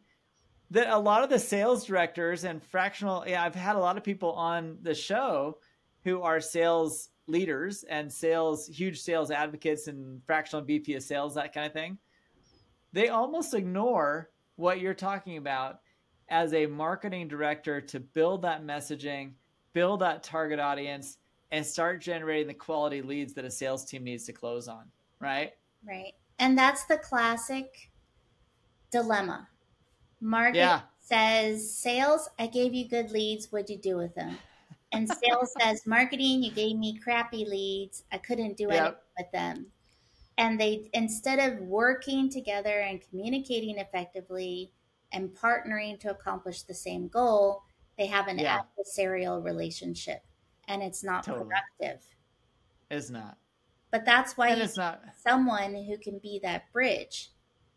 that 0.70 0.88
a 0.88 0.98
lot 0.98 1.22
of 1.22 1.30
the 1.30 1.38
sales 1.38 1.84
directors 1.84 2.42
and 2.42 2.60
fractional, 2.62 3.24
yeah, 3.26 3.44
I've 3.44 3.54
had 3.54 3.76
a 3.76 3.78
lot 3.78 3.96
of 3.96 4.02
people 4.02 4.32
on 4.32 4.78
the 4.82 4.94
show 4.94 5.58
who 6.02 6.22
are 6.22 6.40
sales 6.40 7.10
leaders 7.26 7.84
and 7.84 8.12
sales, 8.12 8.66
huge 8.66 9.00
sales 9.00 9.30
advocates 9.30 9.86
and 9.86 10.20
fractional 10.26 10.64
VP 10.64 10.94
of 10.94 11.02
sales, 11.02 11.36
that 11.36 11.54
kind 11.54 11.66
of 11.66 11.72
thing. 11.72 11.98
They 12.92 13.08
almost 13.08 13.54
ignore 13.54 14.30
what 14.56 14.80
you're 14.80 14.94
talking 14.94 15.36
about 15.36 15.78
as 16.28 16.54
a 16.54 16.66
marketing 16.66 17.28
director 17.28 17.80
to 17.80 18.00
build 18.00 18.42
that 18.42 18.64
messaging, 18.64 19.32
build 19.72 20.00
that 20.00 20.22
target 20.22 20.58
audience, 20.58 21.18
and 21.50 21.64
start 21.64 22.00
generating 22.00 22.48
the 22.48 22.54
quality 22.54 23.02
leads 23.02 23.32
that 23.34 23.44
a 23.44 23.50
sales 23.50 23.84
team 23.84 24.02
needs 24.04 24.24
to 24.24 24.32
close 24.32 24.66
on, 24.68 24.84
right? 25.20 25.52
Right. 25.86 26.14
And 26.38 26.56
that's 26.58 26.84
the 26.84 26.98
classic 26.98 27.90
dilemma. 28.90 29.48
Market 30.20 30.58
Yeah. 30.58 30.80
says, 31.00 31.76
Sales, 31.76 32.28
I 32.38 32.46
gave 32.46 32.74
you 32.74 32.88
good 32.88 33.10
leads. 33.10 33.52
What'd 33.52 33.70
you 33.70 33.78
do 33.78 33.96
with 33.96 34.14
them? 34.14 34.38
And 34.92 35.08
sales 35.08 35.54
says, 35.60 35.86
Marketing, 35.86 36.42
you 36.42 36.50
gave 36.50 36.76
me 36.76 36.98
crappy 36.98 37.44
leads. 37.44 38.04
I 38.10 38.18
couldn't 38.18 38.56
do 38.56 38.68
Yep. 38.70 38.80
anything 38.80 38.96
with 39.18 39.30
them. 39.32 39.66
And 40.38 40.60
they, 40.60 40.88
instead 40.94 41.38
of 41.38 41.60
working 41.60 42.28
together 42.30 42.80
and 42.80 43.00
communicating 43.08 43.78
effectively 43.78 44.72
and 45.14 45.34
partnering 45.34 45.98
to 46.00 46.10
accomplish 46.10 46.62
the 46.62 46.74
same 46.74 47.08
goal, 47.08 47.62
they 47.96 48.06
have 48.06 48.26
an 48.28 48.38
Yeah. 48.38 48.62
adversarial 48.78 49.42
relationship 49.42 50.22
and 50.68 50.82
it's 50.82 51.04
not 51.04 51.24
Totally. 51.24 51.46
productive. 51.46 52.04
It's 52.90 53.08
not. 53.10 53.38
But 53.90 54.04
that's 54.04 54.36
why 54.36 54.48
And 54.48 54.60
it's 54.60 54.76
not. 54.76 55.02
someone 55.16 55.74
who 55.74 55.96
can 55.98 56.18
be 56.18 56.40
that 56.42 56.70
bridge 56.72 57.30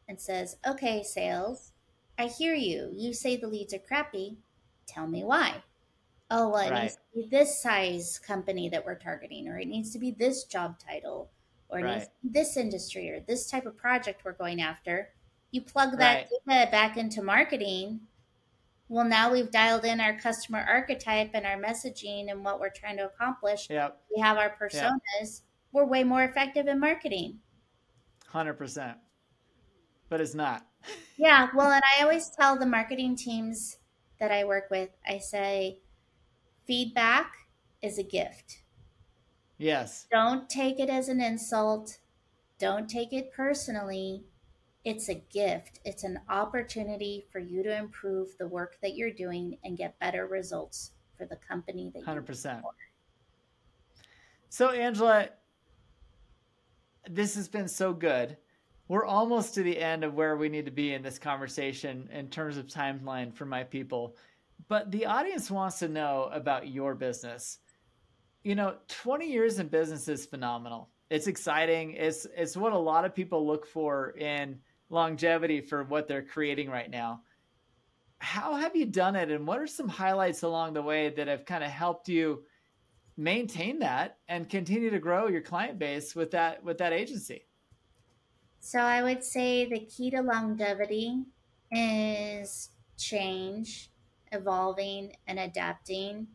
and 0.08 0.20
says, 0.20 0.58
okay, 0.66 1.04
sales, 1.04 1.74
I 2.18 2.28
hear 2.28 2.56
you. 2.56 2.92
You 2.96 3.14
say 3.14 3.38
the 3.38 3.48
leads 3.48 3.74
are 3.74 3.80
crappy. 3.80 4.40
Tell 4.88 5.06
me 5.06 5.24
why. 5.24 5.64
Oh, 6.32 6.50
well, 6.50 6.68
it 6.68 6.72
Right. 6.72 6.82
needs 6.84 6.96
to 6.96 7.02
be 7.14 7.28
this 7.30 7.62
size 7.62 8.18
company 8.20 8.68
that 8.70 8.86
we're 8.86 8.96
targeting, 8.96 9.48
or 9.48 9.60
it 9.60 9.68
needs 9.68 9.92
to 9.92 10.00
be 10.00 10.12
this 10.12 10.44
job 10.46 10.80
title, 10.80 11.30
or 11.70 11.80
it 11.80 11.84
needs 11.84 12.06
Right. 12.06 12.06
to 12.22 12.28
be 12.28 12.30
this 12.30 12.58
industry, 12.58 13.10
or 13.12 13.20
this 13.20 13.50
type 13.50 13.66
of 13.66 13.78
project 13.78 14.26
we're 14.26 14.34
going 14.34 14.60
after. 14.62 15.14
You 15.52 15.62
plug 15.62 15.98
that 15.98 16.30
data 16.48 16.70
back 16.72 16.98
into 16.98 17.22
marketing. 17.22 18.02
Well, 18.90 19.06
now 19.06 19.32
we've 19.32 19.52
dialed 19.52 19.86
in 19.86 20.00
our 20.00 20.18
customer 20.18 20.66
archetype 20.68 21.32
and 21.34 21.46
our 21.46 21.58
messaging 21.58 22.32
and 22.32 22.44
what 22.44 22.60
we're 22.60 22.70
trying 22.70 22.98
to 22.98 23.06
accomplish. 23.06 23.68
Yep. 23.70 24.00
We 24.16 24.22
have 24.22 24.38
our 24.38 24.56
personas. 24.62 25.42
We're 25.72 25.86
way 25.86 26.04
more 26.04 26.24
effective 26.24 26.68
in 26.68 26.80
marketing. 26.80 27.40
Hundred 28.28 28.54
percent. 28.54 28.98
But 30.10 30.22
it's 30.22 30.36
not. 30.36 30.66
Yeah, 31.20 31.50
well, 31.56 31.72
and 31.72 31.82
I 31.98 32.04
always 32.04 32.30
tell 32.30 32.58
the 32.58 32.68
marketing 32.68 33.16
teams 33.16 33.78
that 34.20 34.32
I 34.32 34.44
work 34.44 34.70
with, 34.70 34.92
I 35.06 35.18
say, 35.18 35.80
feedback 36.66 37.34
is 37.82 37.98
a 37.98 38.04
gift. 38.04 38.60
Yes. 39.58 40.06
Don't 40.12 40.48
take 40.48 40.80
it 40.80 40.90
as 40.90 41.10
an 41.10 41.20
insult. 41.20 41.98
Don't 42.60 42.88
take 42.88 43.14
it 43.14 43.32
personally. 43.32 44.26
It's 44.88 45.10
a 45.10 45.16
gift. 45.16 45.82
It's 45.84 46.06
an 46.06 46.18
opportunity 46.30 47.26
for 47.30 47.40
you 47.40 47.62
to 47.62 47.78
improve 47.78 48.38
the 48.38 48.48
work 48.48 48.78
that 48.82 48.96
you're 48.96 49.12
doing 49.12 49.58
and 49.66 49.78
get 49.78 50.00
better 50.00 50.28
results 50.28 50.92
for 51.18 51.26
the 51.26 51.36
company 51.36 51.92
that 51.94 52.00
you 52.00 52.06
Hundred 52.06 52.22
work 52.22 52.28
percent. 52.28 52.62
for. 52.62 52.72
So 54.48 54.70
Angela, 54.70 55.28
this 57.10 57.36
has 57.36 57.50
been 57.50 57.68
so 57.68 57.92
good. 57.92 58.38
We're 58.88 59.04
almost 59.04 59.56
to 59.56 59.62
the 59.62 59.78
end 59.78 60.06
of 60.06 60.14
where 60.14 60.38
we 60.38 60.48
need 60.48 60.64
to 60.68 60.72
be 60.72 60.94
in 60.94 61.02
this 61.02 61.20
conversation 61.20 62.08
in 62.14 62.30
terms 62.30 62.56
of 62.56 62.68
timeline 62.68 63.36
for 63.36 63.44
my 63.44 63.66
people. 63.66 64.16
But 64.70 64.90
the 64.90 65.06
audience 65.06 65.52
wants 65.52 65.80
to 65.80 65.90
know 65.90 66.30
about 66.32 66.70
your 66.70 66.96
business. 66.96 67.60
You 68.46 68.56
know, 68.56 68.76
20 68.88 69.30
years 69.30 69.60
in 69.60 69.68
business 69.68 70.08
is 70.08 70.26
phenomenal. 70.26 70.88
It's 71.10 71.28
exciting. 71.28 71.92
It's 71.92 72.26
it's 72.38 72.56
what 72.56 72.72
a 72.72 72.78
lot 72.78 73.04
of 73.04 73.14
people 73.14 73.46
look 73.46 73.66
for 73.66 74.12
in 74.12 74.60
longevity 74.90 75.62
for 75.62 75.84
what 75.84 76.08
they're 76.08 76.26
creating 76.26 76.70
right 76.70 76.90
now. 76.90 77.24
How 78.20 78.56
have 78.56 78.76
you 78.76 78.86
done 78.86 79.16
it 79.16 79.30
and 79.30 79.46
what 79.48 79.60
are 79.60 79.68
some 79.68 79.88
highlights 79.88 80.42
along 80.42 80.74
the 80.74 80.82
way 80.82 81.10
that 81.10 81.28
have 81.28 81.46
kind 81.46 81.64
of 81.64 81.70
helped 81.70 82.10
you 82.10 82.46
maintain 83.18 83.80
that 83.80 84.20
and 84.28 84.50
continue 84.50 84.90
to 84.90 85.00
grow 85.00 85.28
your 85.28 85.42
client 85.42 85.80
base 85.80 86.16
with 86.16 86.32
that 86.32 86.64
with 86.64 86.78
that 86.80 86.94
agency? 86.94 87.48
So 88.60 88.80
I 88.80 89.02
would 89.04 89.24
say 89.24 89.66
the 89.66 89.86
key 89.86 90.12
to 90.12 90.22
longevity 90.22 91.26
is 91.72 92.72
change, 92.98 93.92
evolving, 94.32 95.16
and 95.28 95.40
adapting 95.40 96.28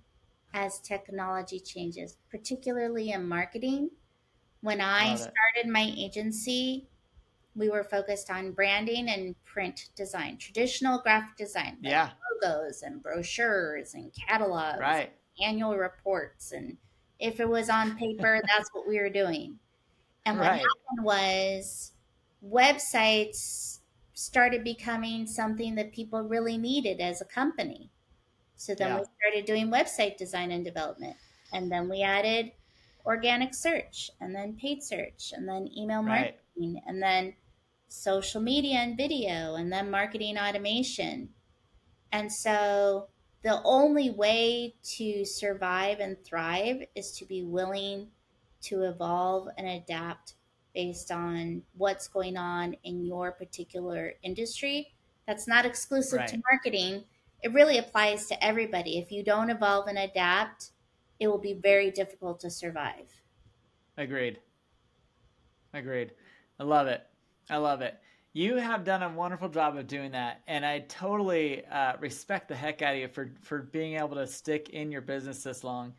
as 0.54 0.80
technology 0.80 1.60
changes, 1.60 2.18
particularly 2.30 3.10
in 3.10 3.28
marketing. 3.28 3.90
When 4.60 4.80
I 4.80 5.14
started 5.16 5.70
my 5.70 5.92
agency, 5.96 6.88
we 7.54 7.68
were 7.70 7.84
focused 7.84 8.30
on 8.30 8.52
branding 8.52 9.08
and 9.08 9.36
print 9.44 9.90
design, 9.96 10.38
traditional 10.38 11.00
graphic 11.00 11.36
design, 11.36 11.78
like 11.84 11.98
Yeah, 11.98 12.14
logos 12.42 12.82
and 12.82 13.02
brochures 13.02 13.94
and 13.94 14.12
catalogs, 14.14 15.02
right. 15.02 15.12
annual 15.42 15.76
reports. 15.76 16.52
And 16.52 16.78
if 17.18 17.40
it 17.40 17.48
was 17.48 17.68
on 17.70 17.96
paper, 17.98 18.40
that's 18.48 18.70
what 18.72 18.88
we 18.88 18.98
were 18.98 19.10
doing. 19.10 19.60
And 20.24 20.38
what 20.38 20.48
Right. 20.48 20.72
happened 20.88 21.04
was 21.04 21.92
websites 22.44 23.80
started 24.14 24.64
becoming 24.64 25.26
something 25.26 25.74
that 25.76 25.92
people 25.92 26.22
really 26.22 26.58
needed 26.58 27.00
as 27.00 27.20
a 27.20 27.24
company. 27.24 27.90
So 28.56 28.74
then 28.74 28.94
we 28.94 29.02
started 29.20 29.44
doing 29.46 29.68
website 29.68 30.16
design 30.16 30.50
and 30.52 30.64
development. 30.64 31.16
And 31.52 31.70
then 31.70 31.88
we 31.88 32.02
added 32.02 32.52
organic 33.04 33.54
search 33.54 34.10
and 34.20 34.34
then 34.34 34.56
paid 34.56 34.82
search 34.82 35.32
and 35.32 35.48
then 35.48 35.68
email 35.76 36.02
Right. 36.04 36.40
marketing 36.56 36.82
and 36.86 37.02
then 37.02 37.36
social 37.92 38.40
media 38.40 38.78
and 38.78 38.96
video 38.96 39.54
and 39.54 39.72
then 39.72 39.90
marketing 39.90 40.38
automation. 40.38 41.28
And 42.10 42.32
so 42.32 43.08
the 43.42 43.60
only 43.64 44.10
way 44.10 44.76
to 44.96 45.24
survive 45.24 46.00
and 46.00 46.22
thrive 46.24 46.84
is 46.94 47.12
to 47.18 47.24
be 47.24 47.42
willing 47.42 48.10
to 48.62 48.82
evolve 48.82 49.48
and 49.58 49.66
adapt 49.66 50.34
based 50.74 51.10
on 51.10 51.62
what's 51.74 52.08
going 52.08 52.36
on 52.36 52.74
in 52.84 53.04
your 53.04 53.32
particular 53.32 54.14
industry. 54.22 54.94
That's 55.26 55.46
not 55.46 55.66
exclusive 55.66 56.24
to 56.26 56.42
marketing. 56.50 57.04
It 57.42 57.52
really 57.52 57.78
applies 57.78 58.26
to 58.28 58.44
everybody. 58.44 58.98
If 58.98 59.12
you 59.12 59.22
don't 59.22 59.50
evolve 59.50 59.88
and 59.88 59.98
adapt, 59.98 60.70
it 61.20 61.28
will 61.28 61.38
be 61.38 61.54
very 61.54 61.90
difficult 61.90 62.40
to 62.40 62.50
survive. 62.50 63.22
Agreed. 63.98 64.40
Agreed. 65.74 66.12
I 66.58 66.64
love 66.64 66.86
it. 66.86 67.06
I 67.52 67.58
love 67.58 67.82
it. 67.82 68.00
You 68.32 68.56
have 68.56 68.82
done 68.82 69.02
a 69.02 69.10
wonderful 69.10 69.50
job 69.50 69.76
of 69.76 69.86
doing 69.86 70.12
that, 70.12 70.40
and 70.48 70.64
I 70.64 70.78
totally 70.88 71.66
uh, 71.66 71.92
respect 72.00 72.48
the 72.48 72.54
heck 72.54 72.80
out 72.80 72.94
of 72.94 73.00
you 73.00 73.08
for 73.08 73.30
for 73.42 73.58
being 73.58 73.96
able 73.96 74.14
to 74.14 74.26
stick 74.26 74.70
in 74.70 74.90
your 74.90 75.02
business 75.02 75.42
this 75.42 75.62
long. 75.62 75.92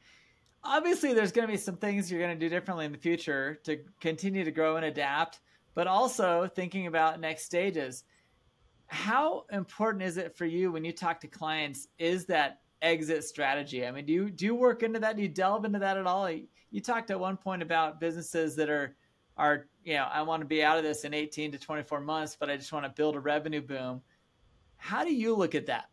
Obviously, 0.64 1.14
there's 1.14 1.32
going 1.32 1.48
to 1.48 1.52
be 1.52 1.60
some 1.60 1.78
things 1.78 2.12
you're 2.12 2.20
going 2.20 2.38
to 2.38 2.40
do 2.40 2.50
differently 2.50 2.86
in 2.86 2.92
the 2.92 2.98
future 2.98 3.60
to 3.66 3.78
continue 4.00 4.44
to 4.44 4.50
grow 4.50 4.78
and 4.78 4.86
adapt, 4.86 5.42
but 5.76 5.86
also 5.86 6.48
thinking 6.48 6.88
about 6.88 7.20
next 7.20 7.44
stages. 7.44 8.04
How 8.88 9.46
important 9.52 10.04
is 10.04 10.18
it 10.18 10.36
for 10.36 10.46
you 10.46 10.72
when 10.72 10.84
you 10.84 10.92
talk 10.92 11.22
to 11.22 11.28
clients? 11.28 11.88
Is 12.00 12.26
that 12.26 12.62
exit 12.82 13.26
strategy? 13.26 13.86
I 13.86 13.92
mean, 13.92 14.08
do 14.08 14.14
you 14.14 14.32
do 14.32 14.46
you 14.46 14.56
work 14.56 14.82
into 14.82 15.00
that? 15.02 15.18
Do 15.18 15.22
you 15.22 15.30
delve 15.30 15.66
into 15.66 15.78
that 15.78 15.98
at 15.98 16.08
all? 16.08 16.28
You 16.32 16.82
talked 16.82 17.12
at 17.12 17.20
one 17.20 17.38
point 17.38 17.62
about 17.62 18.00
businesses 18.00 18.56
that 18.56 18.72
are 18.72 18.96
are 19.38 19.68
you 19.84 19.96
know 19.96 20.08
I 20.12 20.22
want 20.22 20.42
to 20.42 20.46
be 20.48 20.64
out 20.64 20.78
of 20.78 20.84
this 20.84 21.04
in 21.04 21.14
18 21.14 21.52
to 21.54 21.58
24 21.58 22.00
months, 22.02 22.38
but 22.40 22.50
I 22.50 22.58
just 22.58 22.72
want 22.72 22.86
to 22.86 22.90
build 22.90 23.16
a 23.16 23.20
revenue 23.20 23.62
boom. 23.62 24.02
How 24.78 25.04
do 25.04 25.14
you 25.14 25.36
look 25.36 25.56
at 25.56 25.66
that? 25.68 25.90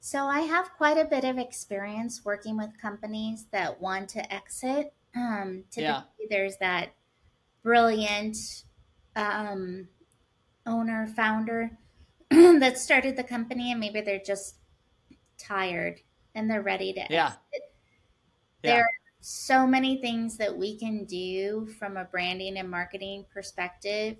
So 0.00 0.24
I 0.26 0.40
have 0.40 0.72
quite 0.76 0.98
a 0.98 1.04
bit 1.04 1.24
of 1.24 1.38
experience 1.38 2.24
working 2.24 2.56
with 2.56 2.70
companies 2.80 3.46
that 3.52 3.80
want 3.80 4.08
to 4.10 4.32
exit. 4.34 4.92
Um, 5.14 5.64
typically, 5.70 6.04
Yeah. 6.18 6.26
there's 6.28 6.56
that 6.56 6.94
brilliant 7.62 8.36
um, 9.14 9.88
owner 10.66 11.06
founder 11.06 11.70
that 12.30 12.78
started 12.78 13.16
the 13.16 13.22
company, 13.22 13.70
and 13.70 13.78
maybe 13.78 14.00
they're 14.00 14.18
just 14.24 14.56
tired 15.38 16.00
and 16.34 16.50
they're 16.50 16.62
ready 16.62 16.92
to 16.94 17.06
Yeah. 17.10 17.26
exit. 17.26 17.40
Yeah. 18.62 18.72
There 18.74 18.90
so 19.22 19.66
many 19.66 19.98
things 20.02 20.38
that 20.38 20.58
we 20.58 20.78
can 20.78 21.06
do 21.06 21.66
from 21.78 21.96
a 21.96 22.04
branding 22.04 22.58
and 22.58 22.70
marketing 22.70 23.26
perspective, 23.32 24.18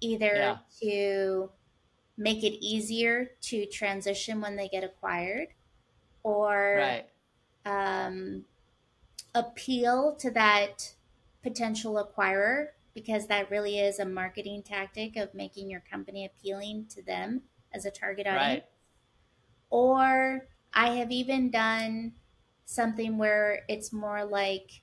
either 0.00 0.34
Yeah. 0.34 0.58
to 0.82 1.52
make 2.16 2.44
it 2.44 2.54
easier 2.64 3.32
to 3.42 3.66
transition 3.66 4.40
when 4.40 4.56
they 4.56 4.68
get 4.68 4.84
acquired 4.84 5.48
or 6.24 6.76
Right. 6.76 7.10
um, 7.64 8.46
appeal 9.34 10.16
to 10.16 10.30
that 10.32 10.96
potential 11.42 11.94
acquirer 12.04 12.70
because 12.94 13.26
that 13.28 13.50
really 13.50 13.78
is 13.78 13.98
a 13.98 14.04
marketing 14.06 14.62
tactic 14.62 15.16
of 15.16 15.34
making 15.34 15.70
your 15.70 15.80
company 15.80 16.24
appealing 16.24 16.86
to 16.88 17.02
them 17.02 17.42
as 17.72 17.84
a 17.86 17.90
target 17.90 18.26
audience. 18.26 18.64
Right. 18.64 18.64
Or 19.70 20.48
I 20.72 20.90
have 20.96 21.10
even 21.10 21.50
done 21.50 22.14
something 22.64 23.18
where 23.18 23.64
it's 23.68 23.92
more 23.92 24.24
like 24.24 24.82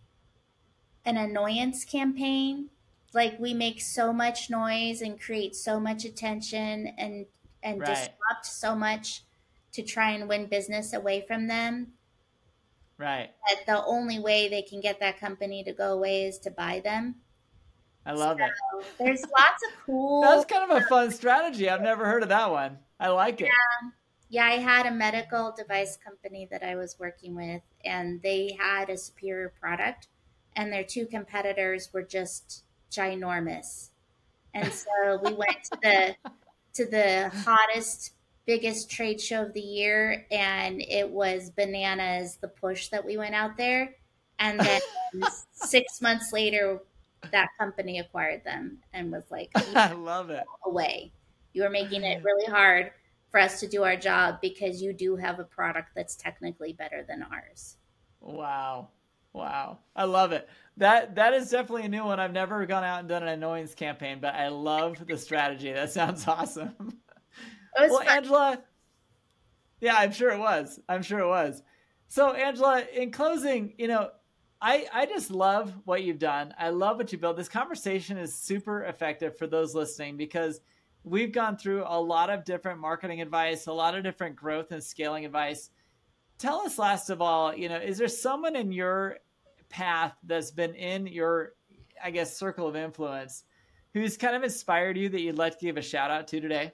an 1.05 1.17
annoyance 1.17 1.85
campaign. 1.85 2.69
Like 3.13 3.37
we 3.39 3.53
make 3.53 3.81
so 3.81 4.13
much 4.13 4.49
noise 4.49 5.01
and 5.01 5.19
create 5.19 5.55
so 5.55 5.79
much 5.79 6.05
attention 6.05 6.87
and 6.97 7.25
and 7.63 7.83
Right. 7.83 7.85
disrupt 7.85 8.45
so 8.45 8.75
much 8.75 9.23
to 9.73 9.83
try 9.83 10.11
and 10.11 10.27
win 10.27 10.47
business 10.47 10.93
away 10.93 11.21
from 11.21 11.47
them 11.47 11.93
Right. 12.97 13.33
that 13.47 13.65
the 13.67 13.85
only 13.85 14.17
way 14.19 14.47
they 14.47 14.61
can 14.63 14.81
get 14.81 14.99
that 14.99 15.19
company 15.19 15.63
to 15.63 15.73
go 15.73 15.93
away 15.93 16.23
is 16.25 16.39
to 16.39 16.49
buy 16.51 16.79
them. 16.79 17.21
I 18.05 18.13
love 18.13 18.39
it. 18.41 18.59
There's 18.99 19.21
lots 19.37 19.63
of 19.69 19.79
cool 19.85 20.21
That's 20.21 20.45
kind 20.45 20.71
of 20.71 20.77
a 20.83 20.85
fun 20.85 21.11
strategy. 21.11 21.69
I've 21.69 21.81
never 21.81 22.05
heard 22.05 22.23
of 22.23 22.29
that 22.29 22.51
one. 22.51 22.79
I 22.99 23.09
like 23.09 23.41
it. 23.41 23.61
Yeah, 23.83 23.91
I 24.39 24.51
had 24.51 24.85
a 24.85 24.91
medical 24.91 25.53
device 25.55 25.97
company 25.97 26.47
that 26.51 26.63
I 26.63 26.75
was 26.75 26.97
working 26.99 27.35
with, 27.35 27.61
and 27.83 28.21
they 28.21 28.57
had 28.59 28.89
a 28.89 28.97
superior 28.97 29.51
product, 29.59 30.07
and 30.55 30.71
their 30.71 30.83
two 30.83 31.05
competitors 31.05 31.89
were 31.91 32.03
just 32.03 32.63
ginormous. 32.89 33.89
And 34.53 34.71
so 34.73 35.19
we 35.23 35.33
went 35.33 35.63
to 35.71 35.77
the 35.81 36.15
to 36.73 36.85
the 36.85 37.29
hottest, 37.43 38.13
biggest 38.45 38.89
trade 38.89 39.19
show 39.19 39.43
of 39.43 39.53
the 39.53 39.59
year, 39.59 40.25
and 40.31 40.81
it 40.81 41.09
was 41.09 41.49
bananas 41.49 42.37
the 42.37 42.47
push 42.47 42.87
that 42.89 43.05
we 43.05 43.17
went 43.17 43.35
out 43.35 43.57
there. 43.57 43.95
And 44.39 44.59
then 44.59 44.81
six 45.51 46.01
months 46.01 46.31
later, 46.31 46.79
that 47.31 47.49
company 47.59 47.99
acquired 47.99 48.43
them 48.45 48.79
and 48.93 49.11
was 49.11 49.29
like, 49.29 49.51
I 49.75 49.91
love 49.91 50.29
it. 50.29 50.45
away. 50.65 51.11
You 51.53 51.65
are 51.65 51.69
making 51.69 52.03
it 52.03 52.23
really 52.23 52.49
hard 52.49 52.91
for 53.31 53.39
us 53.39 53.59
to 53.61 53.67
do 53.67 53.83
our 53.83 53.95
job 53.95 54.39
because 54.41 54.81
you 54.81 54.93
do 54.93 55.15
have 55.15 55.39
a 55.39 55.43
product 55.43 55.89
that's 55.95 56.15
technically 56.15 56.73
better 56.73 57.05
than 57.07 57.23
ours. 57.23 57.77
Wow. 58.19 58.89
Wow. 59.33 59.79
I 59.95 60.03
love 60.03 60.33
it. 60.33 60.49
That 60.77 61.15
that 61.15 61.33
is 61.33 61.49
definitely 61.49 61.85
a 61.85 61.89
new 61.89 62.03
one. 62.03 62.19
I've 62.19 62.33
never 62.33 62.65
gone 62.65 62.83
out 62.83 62.99
and 62.99 63.09
done 63.09 63.23
an 63.23 63.29
annoyance 63.29 63.73
campaign, 63.73 64.19
but 64.21 64.35
I 64.35 64.49
love 64.49 65.05
the 65.07 65.17
strategy. 65.17 65.71
That 65.71 65.91
sounds 65.91 66.27
awesome. 66.27 66.75
Well, 67.77 67.99
fun. 67.99 68.07
Angela, 68.07 68.63
yeah, 69.79 69.95
I'm 69.95 70.11
sure 70.11 70.31
it 70.31 70.39
was. 70.39 70.79
I'm 70.89 71.01
sure 71.01 71.19
it 71.19 71.27
was. 71.27 71.63
So, 72.07 72.33
Angela, 72.33 72.83
in 72.93 73.11
closing, 73.11 73.73
you 73.77 73.87
know, 73.87 74.09
I 74.61 74.85
I 74.93 75.05
just 75.05 75.31
love 75.31 75.73
what 75.85 76.03
you've 76.03 76.19
done. 76.19 76.53
I 76.59 76.69
love 76.69 76.97
what 76.97 77.11
you 77.11 77.17
built. 77.17 77.37
This 77.37 77.49
conversation 77.49 78.17
is 78.17 78.35
super 78.35 78.83
effective 78.83 79.37
for 79.37 79.47
those 79.47 79.73
listening 79.73 80.17
because 80.17 80.59
we've 81.03 81.31
gone 81.31 81.57
through 81.57 81.83
a 81.85 81.99
lot 81.99 82.29
of 82.29 82.45
different 82.45 82.79
marketing 82.79 83.21
advice, 83.21 83.67
a 83.67 83.73
lot 83.73 83.95
of 83.95 84.03
different 84.03 84.35
growth 84.35 84.71
and 84.71 84.83
scaling 84.83 85.25
advice. 85.25 85.69
Tell 86.37 86.61
us 86.61 86.77
last 86.77 87.09
of 87.09 87.21
all, 87.21 87.55
you 87.55 87.69
know, 87.69 87.77
is 87.77 87.97
there 87.97 88.07
someone 88.07 88.55
in 88.55 88.71
your 88.71 89.17
path 89.69 90.13
that's 90.23 90.51
been 90.51 90.75
in 90.75 91.07
your 91.07 91.53
I 92.03 92.11
guess 92.11 92.35
circle 92.35 92.67
of 92.67 92.75
influence 92.75 93.43
who's 93.93 94.17
kind 94.17 94.35
of 94.35 94.43
inspired 94.43 94.97
you 94.97 95.09
that 95.09 95.21
you'd 95.21 95.37
like 95.37 95.59
to 95.59 95.65
give 95.65 95.77
a 95.77 95.81
shout 95.81 96.11
out 96.11 96.27
to 96.29 96.39
today? 96.39 96.73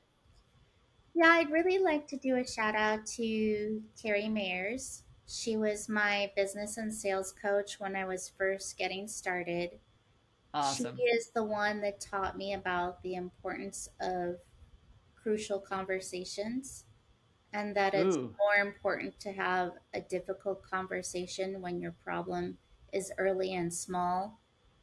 Yeah, 1.13 1.29
I'd 1.29 1.49
really 1.49 1.79
like 1.79 2.07
to 2.09 2.17
do 2.17 2.35
a 2.35 2.47
shout 2.47 2.75
out 2.75 3.05
to 3.17 3.81
Carrie 4.01 4.29
Mayers. 4.29 5.01
She 5.27 5.57
was 5.57 5.89
my 5.89 6.31
business 6.35 6.77
and 6.77 6.93
sales 6.93 7.33
coach 7.41 7.79
when 7.79 7.95
I 7.95 8.05
was 8.05 8.31
first 8.37 8.77
getting 8.77 9.07
started. 9.07 9.71
Awesome. 10.57 10.97
She 10.97 11.03
is 11.03 11.31
the 11.31 11.43
one 11.43 11.81
that 11.81 11.99
taught 11.99 12.37
me 12.37 12.53
about 12.53 13.01
the 13.03 13.15
importance 13.15 13.89
of 14.01 14.37
crucial 15.15 15.59
conversations 15.59 16.85
and 17.53 17.75
that 17.75 17.93
it's 17.93 18.17
Ooh. 18.17 18.35
more 18.37 18.65
important 18.67 19.19
to 19.21 19.31
have 19.33 19.71
a 19.93 20.01
difficult 20.01 20.63
conversation 20.63 21.61
when 21.61 21.79
your 21.81 21.91
problem 22.03 22.57
is 22.93 23.11
early 23.17 23.53
and 23.53 23.73
small 23.73 24.39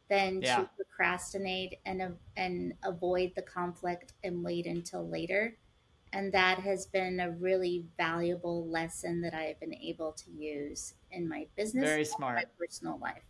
than 0.09 0.43
Yeah. 0.43 0.57
to 0.57 0.71
procrastinate 0.77 1.81
and 1.87 2.19
and 2.37 2.75
avoid 2.85 3.33
the 3.37 3.43
conflict 3.43 4.13
and 4.23 4.45
wait 4.45 4.67
until 4.67 5.09
later. 5.09 5.59
And 6.13 6.33
that 6.33 6.61
has 6.61 6.87
been 6.87 7.21
a 7.21 7.31
really 7.31 7.87
valuable 7.97 8.69
lesson 8.69 9.21
that 9.23 9.35
I 9.35 9.45
have 9.45 9.61
been 9.61 9.75
able 9.75 10.13
to 10.13 10.31
use 10.31 10.95
in 11.11 11.29
my 11.29 11.49
business 11.57 11.91
Very 11.91 12.05
and 12.05 12.15
smart. 12.17 12.37
my 12.37 12.45
personal 12.59 12.99
life. 12.99 13.25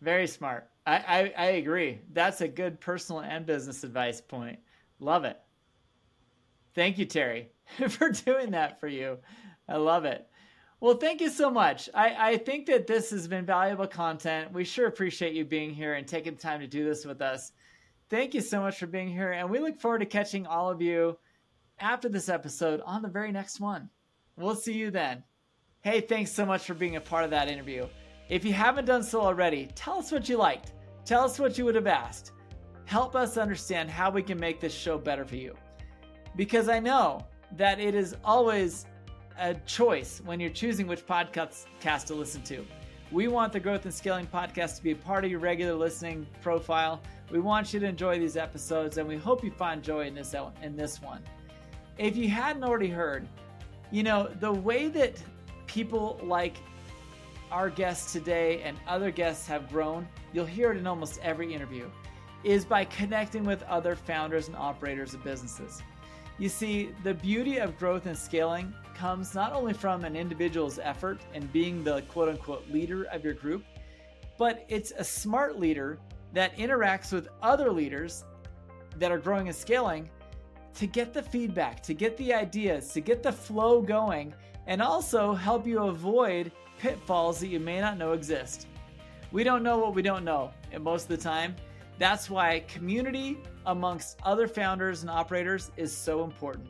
Very 0.00 0.26
smart. 0.26 0.68
I, 0.86 0.96
I, 0.96 1.32
I 1.36 1.46
agree. 1.52 2.00
That's 2.12 2.40
a 2.40 2.48
good 2.48 2.80
personal 2.80 3.22
and 3.22 3.44
business 3.44 3.84
advice 3.84 4.20
point. 4.20 4.58
Love 4.98 5.24
it. 5.24 5.38
Thank 6.74 6.98
you, 6.98 7.04
Terry, 7.04 7.50
for 7.88 8.10
doing 8.10 8.52
that 8.52 8.80
for 8.80 8.88
you. 8.88 9.18
I 9.68 9.76
love 9.76 10.04
it. 10.04 10.26
Well, 10.80 10.96
thank 10.96 11.20
you 11.20 11.28
so 11.28 11.50
much. 11.50 11.90
I, 11.94 12.32
I 12.32 12.36
think 12.38 12.66
that 12.66 12.86
this 12.86 13.10
has 13.10 13.28
been 13.28 13.44
valuable 13.44 13.86
content. 13.86 14.52
We 14.52 14.64
sure 14.64 14.86
appreciate 14.86 15.34
you 15.34 15.44
being 15.44 15.74
here 15.74 15.94
and 15.94 16.08
taking 16.08 16.34
the 16.34 16.40
time 16.40 16.60
to 16.60 16.66
do 16.66 16.84
this 16.84 17.04
with 17.04 17.20
us. 17.20 17.52
Thank 18.08 18.32
you 18.32 18.40
so 18.40 18.60
much 18.60 18.78
for 18.78 18.86
being 18.86 19.08
here. 19.08 19.32
And 19.32 19.50
we 19.50 19.58
look 19.58 19.78
forward 19.78 19.98
to 19.98 20.06
catching 20.06 20.46
all 20.46 20.70
of 20.70 20.80
you 20.80 21.18
after 21.78 22.08
this 22.08 22.28
episode 22.30 22.80
on 22.86 23.02
the 23.02 23.08
very 23.08 23.30
next 23.30 23.60
one. 23.60 23.90
We'll 24.36 24.54
see 24.54 24.72
you 24.72 24.90
then. 24.90 25.22
Hey, 25.82 26.00
thanks 26.00 26.32
so 26.32 26.46
much 26.46 26.64
for 26.64 26.74
being 26.74 26.96
a 26.96 27.00
part 27.00 27.24
of 27.24 27.30
that 27.30 27.48
interview. 27.48 27.86
If 28.30 28.44
you 28.44 28.52
haven't 28.52 28.84
done 28.84 29.02
so 29.02 29.20
already, 29.20 29.68
tell 29.74 29.98
us 29.98 30.12
what 30.12 30.28
you 30.28 30.36
liked. 30.36 30.72
Tell 31.04 31.24
us 31.24 31.40
what 31.40 31.58
you 31.58 31.64
would 31.64 31.74
have 31.74 31.88
asked. 31.88 32.30
Help 32.84 33.16
us 33.16 33.36
understand 33.36 33.90
how 33.90 34.08
we 34.08 34.22
can 34.22 34.38
make 34.38 34.60
this 34.60 34.72
show 34.72 34.98
better 34.98 35.24
for 35.24 35.34
you. 35.34 35.56
Because 36.36 36.68
I 36.68 36.78
know 36.78 37.26
that 37.56 37.80
it 37.80 37.96
is 37.96 38.14
always 38.24 38.86
a 39.36 39.54
choice 39.66 40.22
when 40.24 40.38
you're 40.38 40.48
choosing 40.50 40.86
which 40.86 41.04
podcast 41.04 42.06
to 42.06 42.14
listen 42.14 42.42
to. 42.42 42.64
We 43.10 43.26
want 43.26 43.52
the 43.52 43.58
Growth 43.58 43.84
and 43.84 43.92
Scaling 43.92 44.28
podcast 44.28 44.76
to 44.76 44.82
be 44.84 44.92
a 44.92 44.96
part 44.96 45.24
of 45.24 45.30
your 45.32 45.40
regular 45.40 45.74
listening 45.74 46.24
profile. 46.40 47.02
We 47.32 47.40
want 47.40 47.74
you 47.74 47.80
to 47.80 47.86
enjoy 47.86 48.20
these 48.20 48.36
episodes, 48.36 48.98
and 48.98 49.08
we 49.08 49.16
hope 49.16 49.42
you 49.42 49.50
find 49.50 49.82
joy 49.82 50.06
in 50.06 50.14
this 50.14 50.36
in 50.62 50.76
this 50.76 51.02
one. 51.02 51.24
If 51.98 52.16
you 52.16 52.28
hadn't 52.28 52.62
already 52.62 52.90
heard, 52.90 53.26
you 53.90 54.04
know 54.04 54.28
the 54.38 54.52
way 54.52 54.86
that 54.86 55.20
people 55.66 56.20
like 56.22 56.58
our 57.50 57.70
guests 57.70 58.12
today 58.12 58.62
and 58.62 58.76
other 58.86 59.10
guests 59.10 59.46
have 59.46 59.68
grown. 59.68 60.06
You'll 60.32 60.46
hear 60.46 60.72
it 60.72 60.78
in 60.78 60.86
almost 60.86 61.20
every 61.22 61.52
interview. 61.52 61.88
Is 62.42 62.64
by 62.64 62.84
connecting 62.86 63.44
with 63.44 63.62
other 63.64 63.94
founders 63.94 64.48
and 64.48 64.56
operators 64.56 65.12
of 65.12 65.22
businesses. 65.22 65.82
You 66.38 66.48
see, 66.48 66.90
the 67.04 67.12
beauty 67.12 67.58
of 67.58 67.78
growth 67.78 68.06
and 68.06 68.16
scaling 68.16 68.72
comes 68.94 69.34
not 69.34 69.52
only 69.52 69.74
from 69.74 70.04
an 70.04 70.16
individual's 70.16 70.78
effort 70.78 71.20
and 71.34 71.52
being 71.52 71.84
the 71.84 72.00
quote 72.02 72.30
unquote 72.30 72.66
leader 72.70 73.04
of 73.12 73.24
your 73.24 73.34
group, 73.34 73.62
but 74.38 74.64
it's 74.68 74.92
a 74.96 75.04
smart 75.04 75.58
leader 75.58 75.98
that 76.32 76.56
interacts 76.56 77.12
with 77.12 77.28
other 77.42 77.70
leaders 77.70 78.24
that 78.96 79.12
are 79.12 79.18
growing 79.18 79.48
and 79.48 79.56
scaling 79.56 80.08
to 80.74 80.86
get 80.86 81.12
the 81.12 81.22
feedback, 81.22 81.82
to 81.82 81.92
get 81.92 82.16
the 82.16 82.32
ideas, 82.32 82.92
to 82.92 83.00
get 83.00 83.22
the 83.22 83.32
flow 83.32 83.82
going, 83.82 84.32
and 84.66 84.80
also 84.80 85.34
help 85.34 85.66
you 85.66 85.82
avoid 85.82 86.52
pitfalls 86.80 87.40
that 87.40 87.48
you 87.48 87.60
may 87.60 87.80
not 87.80 87.98
know 87.98 88.12
exist. 88.12 88.66
We 89.32 89.44
don't 89.44 89.62
know 89.62 89.78
what 89.78 89.94
we 89.94 90.02
don't 90.02 90.24
know, 90.24 90.50
and 90.72 90.82
most 90.82 91.02
of 91.04 91.08
the 91.08 91.16
time, 91.16 91.54
that's 91.98 92.28
why 92.28 92.60
community 92.68 93.38
amongst 93.66 94.18
other 94.24 94.48
founders 94.48 95.02
and 95.02 95.10
operators 95.10 95.70
is 95.76 95.96
so 95.96 96.24
important 96.24 96.68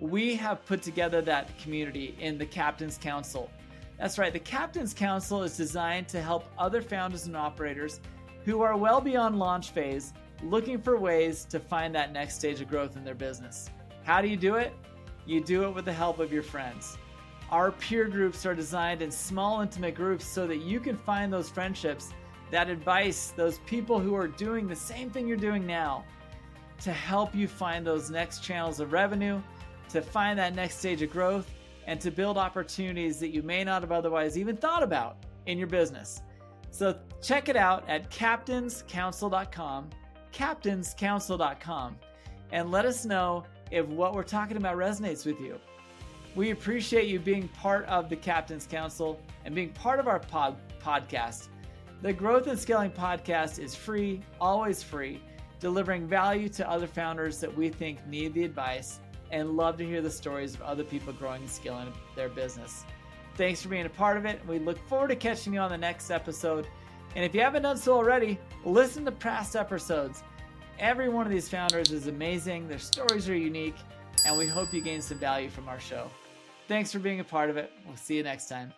we 0.00 0.34
have 0.34 0.64
put 0.64 0.82
together 0.82 1.20
that 1.20 1.56
community 1.58 2.16
in 2.18 2.38
the 2.38 2.46
Captain's 2.46 2.96
Council. 2.96 3.50
That's 3.98 4.18
right, 4.18 4.32
the 4.32 4.38
Captain's 4.38 4.94
Council 4.94 5.42
is 5.42 5.56
designed 5.56 6.08
to 6.08 6.22
help 6.22 6.46
other 6.58 6.80
founders 6.80 7.26
and 7.26 7.36
operators 7.36 8.00
who 8.44 8.62
are 8.62 8.76
well 8.76 9.00
beyond 9.00 9.38
launch 9.38 9.70
phase 9.70 10.14
looking 10.42 10.80
for 10.80 10.98
ways 10.98 11.44
to 11.44 11.60
find 11.60 11.94
that 11.94 12.12
next 12.12 12.36
stage 12.36 12.62
of 12.62 12.68
growth 12.68 12.96
in 12.96 13.04
their 13.04 13.14
business. 13.14 13.68
How 14.04 14.22
do 14.22 14.28
you 14.28 14.38
do 14.38 14.54
it? 14.54 14.72
You 15.26 15.44
do 15.44 15.64
it 15.64 15.74
with 15.74 15.84
the 15.84 15.92
help 15.92 16.18
of 16.18 16.32
your 16.32 16.42
friends. 16.42 16.96
Our 17.50 17.72
peer 17.72 18.06
groups 18.08 18.46
are 18.46 18.54
designed 18.54 19.02
in 19.02 19.10
small, 19.10 19.60
intimate 19.60 19.94
groups 19.94 20.24
so 20.24 20.46
that 20.46 20.58
you 20.58 20.78
can 20.78 20.96
find 20.96 21.32
those 21.32 21.50
friendships, 21.50 22.12
that 22.50 22.68
advice, 22.68 23.32
those 23.36 23.58
people 23.66 23.98
who 23.98 24.14
are 24.14 24.28
doing 24.28 24.68
the 24.68 24.76
same 24.76 25.10
thing 25.10 25.26
you're 25.26 25.36
doing 25.36 25.66
now 25.66 26.04
to 26.82 26.92
help 26.92 27.34
you 27.34 27.48
find 27.48 27.86
those 27.86 28.10
next 28.10 28.42
channels 28.42 28.80
of 28.80 28.92
revenue 28.92 29.40
to 29.90 30.00
find 30.00 30.38
that 30.38 30.54
next 30.54 30.78
stage 30.78 31.02
of 31.02 31.10
growth 31.10 31.50
and 31.86 32.00
to 32.00 32.10
build 32.10 32.38
opportunities 32.38 33.18
that 33.18 33.30
you 33.30 33.42
may 33.42 33.64
not 33.64 33.82
have 33.82 33.92
otherwise 33.92 34.38
even 34.38 34.56
thought 34.56 34.82
about 34.82 35.16
in 35.46 35.58
your 35.58 35.66
business. 35.66 36.22
So 36.70 36.96
check 37.20 37.48
it 37.48 37.56
out 37.56 37.88
at 37.88 38.10
captainscouncil.com, 38.10 39.90
captainscouncil.com, 40.32 41.96
and 42.52 42.70
let 42.70 42.84
us 42.84 43.04
know 43.04 43.44
if 43.70 43.86
what 43.86 44.14
we're 44.14 44.22
talking 44.22 44.56
about 44.56 44.76
resonates 44.76 45.26
with 45.26 45.40
you. 45.40 45.58
We 46.36 46.50
appreciate 46.50 47.08
you 47.08 47.18
being 47.18 47.48
part 47.48 47.84
of 47.86 48.08
the 48.08 48.16
Captain's 48.16 48.66
Council 48.66 49.20
and 49.44 49.54
being 49.54 49.70
part 49.70 49.98
of 49.98 50.06
our 50.06 50.20
pod- 50.20 50.58
podcast. 50.80 51.48
The 52.02 52.12
Growth 52.12 52.46
and 52.46 52.58
Scaling 52.58 52.92
podcast 52.92 53.58
is 53.58 53.74
free, 53.74 54.22
always 54.40 54.82
free, 54.82 55.20
delivering 55.58 56.06
value 56.06 56.48
to 56.50 56.70
other 56.70 56.86
founders 56.86 57.40
that 57.40 57.54
we 57.54 57.68
think 57.68 58.06
need 58.06 58.32
the 58.32 58.44
advice 58.44 59.00
and 59.32 59.56
love 59.56 59.76
to 59.78 59.84
hear 59.84 60.00
the 60.00 60.10
stories 60.10 60.54
of 60.54 60.62
other 60.62 60.84
people 60.84 61.12
growing 61.12 61.42
and 61.42 61.50
scaling 61.50 61.92
their 62.14 62.28
business. 62.28 62.84
Thanks 63.36 63.62
for 63.62 63.68
being 63.68 63.86
a 63.86 63.90
part 63.90 64.16
of 64.16 64.24
it. 64.24 64.40
We 64.46 64.58
look 64.58 64.78
forward 64.88 65.08
to 65.08 65.16
catching 65.16 65.54
you 65.54 65.60
on 65.60 65.70
the 65.70 65.78
next 65.78 66.10
episode. 66.10 66.66
And 67.16 67.24
if 67.24 67.34
you 67.34 67.40
haven't 67.40 67.62
done 67.62 67.76
so 67.76 67.94
already, 67.94 68.38
listen 68.64 69.04
to 69.04 69.12
past 69.12 69.56
episodes. 69.56 70.22
Every 70.78 71.08
one 71.08 71.26
of 71.26 71.32
these 71.32 71.48
founders 71.48 71.90
is 71.90 72.06
amazing, 72.06 72.68
their 72.68 72.78
stories 72.78 73.28
are 73.28 73.36
unique, 73.36 73.76
and 74.24 74.36
we 74.36 74.46
hope 74.46 74.72
you 74.72 74.80
gain 74.80 75.02
some 75.02 75.18
value 75.18 75.48
from 75.48 75.68
our 75.68 75.80
show. 75.80 76.10
Thanks 76.68 76.92
for 76.92 76.98
being 76.98 77.20
a 77.20 77.24
part 77.24 77.50
of 77.50 77.56
it. 77.56 77.72
We'll 77.86 77.96
see 77.96 78.16
you 78.16 78.22
next 78.22 78.48
time. 78.48 78.72